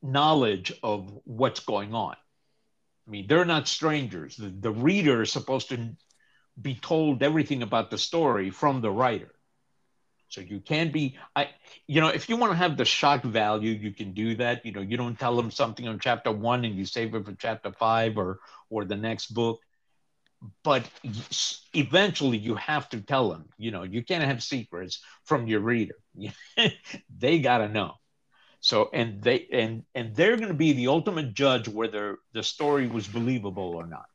knowledge 0.03 0.73
of 0.83 1.13
what's 1.25 1.61
going 1.61 1.95
on 1.95 2.17
i 3.07 3.11
mean 3.11 3.27
they're 3.29 3.45
not 3.45 3.69
strangers 3.69 4.37
the, 4.37 4.49
the 4.49 4.71
reader 4.71 5.23
is 5.23 5.33
supposed 5.33 5.69
to 5.69 5.97
be 6.61 6.75
told 6.75 7.23
everything 7.23 7.63
about 7.63 7.91
the 7.91 7.99
story 7.99 8.51
from 8.51 8.81
the 8.81 8.91
writer. 8.91 9.33
So 10.29 10.41
you 10.41 10.61
can 10.61 10.91
be, 10.91 11.17
I, 11.37 11.51
you 11.87 12.01
know, 12.01 12.09
if 12.09 12.29
you 12.29 12.37
want 12.37 12.53
to 12.53 12.57
have 12.57 12.77
the 12.77 12.85
shock 12.85 13.23
value, 13.23 13.71
you 13.73 13.93
can 13.93 14.13
do 14.13 14.35
that. 14.37 14.67
You 14.67 14.73
know, 14.73 14.81
you 14.81 14.97
don't 14.97 15.19
tell 15.19 15.37
them 15.37 15.51
something 15.51 15.87
on 15.87 16.01
chapter 16.01 16.33
one 16.33 16.65
and 16.65 16.75
you 16.75 16.85
save 16.85 17.15
it 17.15 17.25
for 17.25 17.35
chapter 17.35 17.73
five 17.73 18.19
or 18.19 18.41
or 18.69 18.85
the 18.85 18.97
next 18.97 19.29
book. 19.29 19.61
But 20.65 20.89
eventually, 21.73 22.39
you 22.39 22.57
have 22.57 22.89
to 22.91 23.01
tell 23.01 23.31
them. 23.31 23.49
You 23.57 23.71
know, 23.71 23.85
you 23.85 24.05
can't 24.05 24.25
have 24.25 24.43
secrets 24.43 25.01
from 25.25 25.47
your 25.47 25.61
reader. 25.61 25.95
they 27.19 27.39
gotta 27.39 27.69
know. 27.69 27.95
So 28.61 28.91
and 28.93 29.23
they 29.23 29.47
and 29.53 29.85
and 29.95 30.15
they're 30.15 30.37
going 30.37 30.49
to 30.49 30.55
be 30.55 30.73
the 30.73 30.89
ultimate 30.89 31.35
judge 31.35 31.69
whether 31.69 32.19
the 32.33 32.43
story 32.43 32.87
was 32.87 33.07
believable 33.07 33.75
or 33.77 33.87
not. 33.87 34.07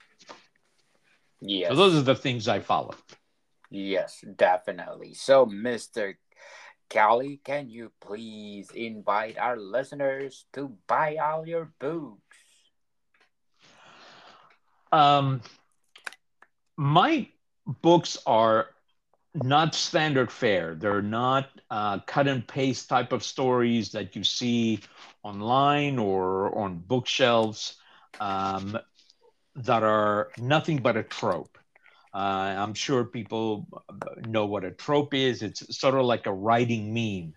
Yes. 1.41 1.69
So 1.69 1.75
those 1.75 1.95
are 1.95 2.01
the 2.01 2.15
things 2.15 2.47
I 2.47 2.59
follow. 2.59 2.93
Yes, 3.71 4.23
definitely. 4.35 5.13
So, 5.13 5.45
Mr. 5.45 6.15
Kelly, 6.89 7.39
can 7.43 7.69
you 7.69 7.91
please 8.01 8.69
invite 8.71 9.37
our 9.37 9.57
listeners 9.57 10.45
to 10.53 10.75
buy 10.87 11.15
all 11.15 11.47
your 11.47 11.71
books? 11.79 12.19
Um, 14.91 15.41
my 16.75 17.29
books 17.65 18.17
are 18.25 18.67
not 19.35 19.75
standard 19.75 20.31
fare. 20.31 20.75
They're 20.75 21.01
not 21.01 21.49
uh, 21.69 21.99
cut 21.99 22.27
and 22.27 22.45
paste 22.47 22.89
type 22.89 23.13
of 23.13 23.23
stories 23.23 23.91
that 23.91 24.15
you 24.15 24.23
see 24.23 24.79
online 25.23 25.97
or 25.99 26.57
on 26.57 26.77
bookshelves. 26.79 27.75
Um, 28.19 28.77
that 29.55 29.83
are 29.83 30.29
nothing 30.37 30.77
but 30.77 30.97
a 30.97 31.03
trope. 31.03 31.57
Uh, 32.13 32.17
I'm 32.57 32.73
sure 32.73 33.03
people 33.05 33.67
know 34.27 34.45
what 34.45 34.65
a 34.65 34.71
trope 34.71 35.13
is. 35.13 35.41
It's 35.41 35.77
sort 35.77 35.95
of 35.95 36.05
like 36.05 36.25
a 36.25 36.33
writing 36.33 36.93
meme, 36.93 37.33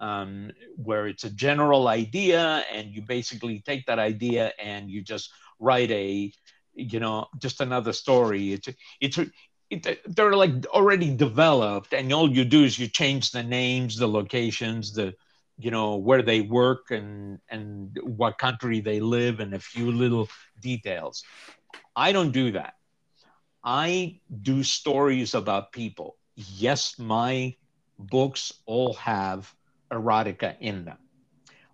um, 0.00 0.50
where 0.76 1.06
it's 1.06 1.24
a 1.24 1.30
general 1.30 1.88
idea, 1.88 2.64
and 2.72 2.88
you 2.94 3.02
basically 3.02 3.60
take 3.60 3.86
that 3.86 3.98
idea 3.98 4.52
and 4.58 4.90
you 4.90 5.02
just 5.02 5.30
write 5.60 5.90
a, 5.90 6.32
you 6.74 7.00
know, 7.00 7.26
just 7.38 7.60
another 7.60 7.92
story. 7.92 8.52
It's 8.52 8.68
it's 9.00 9.18
it, 9.70 10.00
they're 10.16 10.34
like 10.34 10.66
already 10.66 11.14
developed, 11.14 11.92
and 11.92 12.12
all 12.12 12.30
you 12.30 12.44
do 12.44 12.64
is 12.64 12.78
you 12.78 12.88
change 12.88 13.30
the 13.30 13.42
names, 13.42 13.96
the 13.96 14.08
locations, 14.08 14.94
the 14.94 15.14
you 15.58 15.70
know 15.70 15.96
where 15.96 16.22
they 16.22 16.40
work 16.40 16.90
and 16.90 17.38
and 17.48 17.98
what 18.02 18.38
country 18.38 18.80
they 18.80 19.00
live 19.00 19.40
and 19.40 19.54
a 19.54 19.58
few 19.60 19.90
little 19.92 20.28
details. 20.60 21.22
I 21.96 22.12
don't 22.12 22.32
do 22.32 22.52
that. 22.52 22.74
I 23.64 24.20
do 24.42 24.62
stories 24.62 25.34
about 25.34 25.72
people. 25.72 26.16
Yes 26.36 26.98
my 26.98 27.56
books 27.98 28.52
all 28.66 28.94
have 28.94 29.52
erotica 29.92 30.56
in 30.60 30.84
them. 30.84 30.98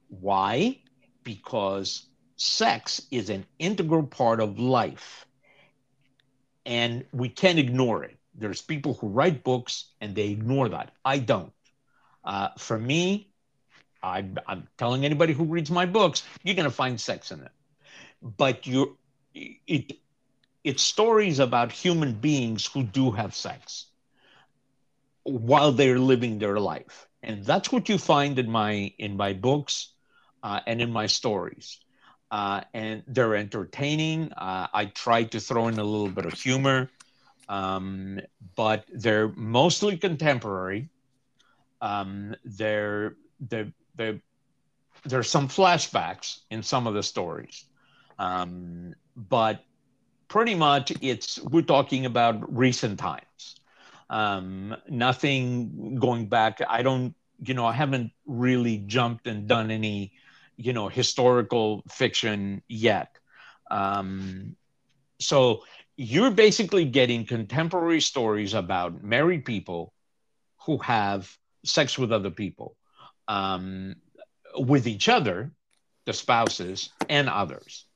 Why? 0.08 0.80
Because 1.24 2.08
sex 2.36 3.02
is 3.10 3.30
an 3.30 3.46
integral 3.58 4.06
part 4.06 4.40
of 4.40 4.58
life 4.58 5.26
and 6.66 7.04
we 7.12 7.28
can't 7.28 7.58
ignore 7.58 8.04
it 8.04 8.16
there's 8.34 8.62
people 8.62 8.94
who 8.94 9.08
write 9.08 9.44
books 9.44 9.86
and 10.00 10.14
they 10.14 10.28
ignore 10.30 10.68
that 10.68 10.92
i 11.04 11.18
don't 11.18 11.52
uh, 12.24 12.48
for 12.58 12.78
me 12.78 13.28
I, 14.02 14.24
I'm 14.46 14.68
telling 14.76 15.04
anybody 15.04 15.32
who 15.32 15.44
reads 15.44 15.70
my 15.70 15.86
books, 15.86 16.24
you're 16.42 16.54
going 16.54 16.68
to 16.68 16.74
find 16.74 17.00
sex 17.00 17.32
in 17.32 17.40
it. 17.40 17.52
But 18.22 18.66
you, 18.66 18.98
it, 19.34 19.98
it's 20.62 20.82
stories 20.82 21.38
about 21.38 21.72
human 21.72 22.12
beings 22.14 22.66
who 22.66 22.82
do 22.82 23.10
have 23.12 23.34
sex 23.34 23.86
while 25.24 25.72
they're 25.72 25.98
living 25.98 26.38
their 26.38 26.60
life, 26.60 27.08
and 27.22 27.44
that's 27.44 27.72
what 27.72 27.88
you 27.88 27.98
find 27.98 28.38
in 28.38 28.50
my 28.50 28.92
in 28.98 29.16
my 29.16 29.32
books 29.32 29.94
uh, 30.42 30.60
and 30.66 30.80
in 30.82 30.92
my 30.92 31.06
stories. 31.06 31.80
Uh, 32.34 32.62
and 32.74 33.04
they're 33.06 33.36
entertaining. 33.36 34.32
Uh, 34.32 34.66
I 34.74 34.86
try 34.86 35.22
to 35.22 35.38
throw 35.38 35.68
in 35.68 35.78
a 35.78 35.84
little 35.84 36.08
bit 36.08 36.26
of 36.26 36.32
humor, 36.32 36.90
um, 37.48 38.18
but 38.56 38.84
they're 38.92 39.28
mostly 39.36 39.96
contemporary. 39.96 40.88
Um, 41.80 42.34
they're 42.44 43.14
they're 43.38 43.70
they, 43.94 44.20
there's 45.04 45.30
some 45.30 45.46
flashbacks 45.46 46.40
in 46.50 46.64
some 46.64 46.88
of 46.88 46.94
the 46.94 47.04
stories, 47.04 47.66
um, 48.18 48.96
but 49.14 49.62
pretty 50.26 50.56
much 50.56 50.90
it's 51.00 51.38
we're 51.38 51.62
talking 51.62 52.04
about 52.04 52.34
recent 52.50 52.98
times. 52.98 53.60
Um, 54.10 54.74
nothing 54.88 56.00
going 56.00 56.26
back. 56.26 56.60
I 56.68 56.82
don't, 56.82 57.14
you 57.46 57.54
know, 57.54 57.66
I 57.66 57.74
haven't 57.74 58.10
really 58.26 58.78
jumped 58.78 59.28
and 59.28 59.46
done 59.46 59.70
any, 59.70 60.12
you 60.56 60.72
know, 60.72 60.88
historical 60.88 61.82
fiction 61.88 62.62
yet. 62.68 63.18
Um, 63.70 64.56
so 65.20 65.64
you're 65.96 66.30
basically 66.30 66.84
getting 66.84 67.24
contemporary 67.24 68.00
stories 68.00 68.54
about 68.54 69.02
married 69.02 69.44
people 69.44 69.92
who 70.66 70.78
have 70.78 71.36
sex 71.64 71.98
with 71.98 72.12
other 72.12 72.30
people 72.30 72.76
um, 73.28 73.96
with 74.58 74.86
each 74.86 75.08
other, 75.08 75.52
the 76.04 76.12
spouses 76.12 76.90
and 77.08 77.28
others, 77.28 77.86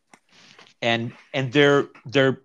and 0.80 1.12
and 1.34 1.52
they're 1.52 1.88
they're 2.06 2.42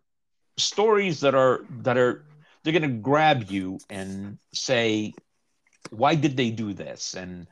stories 0.58 1.22
that 1.22 1.36
are 1.36 1.66
that 1.82 1.98
are 1.98 2.26
they're 2.64 2.74
going 2.74 2.82
to 2.90 2.98
grab 3.02 3.46
you 3.50 3.80
and 3.90 4.38
say, 4.54 5.14
why 5.90 6.16
did 6.16 6.38
they 6.38 6.50
do 6.50 6.74
this 6.74 7.14
and 7.14 7.48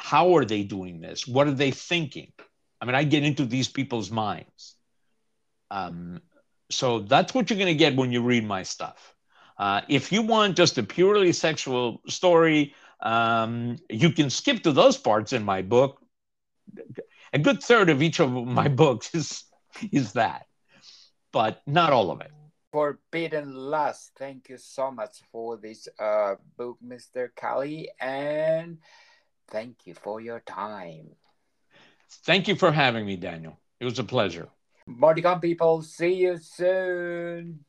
how 0.00 0.36
are 0.36 0.44
they 0.44 0.62
doing 0.62 1.00
this? 1.00 1.26
What 1.26 1.46
are 1.46 1.54
they 1.54 1.70
thinking? 1.70 2.32
I 2.80 2.86
mean, 2.86 2.94
I 2.94 3.04
get 3.04 3.24
into 3.24 3.44
these 3.44 3.68
people's 3.68 4.10
minds. 4.10 4.74
Um, 5.70 6.20
so 6.70 7.00
that's 7.00 7.34
what 7.34 7.50
you're 7.50 7.58
going 7.58 7.72
to 7.72 7.78
get 7.78 7.96
when 7.96 8.10
you 8.10 8.22
read 8.22 8.44
my 8.44 8.62
stuff. 8.62 9.14
Uh, 9.58 9.82
if 9.88 10.10
you 10.10 10.22
want 10.22 10.56
just 10.56 10.78
a 10.78 10.82
purely 10.82 11.32
sexual 11.32 12.00
story 12.08 12.74
um, 13.02 13.76
you 13.88 14.10
can 14.10 14.30
skip 14.30 14.62
to 14.64 14.72
those 14.72 14.96
parts 14.98 15.32
in 15.32 15.42
my 15.42 15.62
book. 15.62 16.00
A 17.32 17.38
good 17.38 17.62
third 17.62 17.88
of 17.90 18.02
each 18.02 18.20
of 18.20 18.30
my 18.30 18.68
books 18.82 19.14
is 19.14 19.44
is 19.92 20.12
that, 20.12 20.46
but 21.32 21.62
not 21.66 21.92
all 21.92 22.10
of 22.10 22.20
it. 22.20 22.30
Forbidden 22.72 23.54
Lust. 23.54 24.12
Thank 24.18 24.48
you 24.48 24.58
so 24.58 24.90
much 24.90 25.22
for 25.32 25.56
this 25.56 25.88
uh, 25.98 26.34
book, 26.56 26.78
Mr. 26.84 27.28
Kelly, 27.34 27.90
and 28.00 28.78
thank 29.50 29.86
you 29.86 29.94
for 29.94 30.20
your 30.20 30.40
time. 30.40 31.10
Thank 32.24 32.48
you 32.48 32.56
for 32.56 32.72
having 32.72 33.06
me, 33.06 33.16
Daniel. 33.16 33.58
It 33.78 33.84
was 33.84 33.98
a 33.98 34.04
pleasure. 34.04 34.48
Come, 35.22 35.40
people. 35.40 35.82
See 35.82 36.14
you 36.14 36.38
soon. 36.38 37.64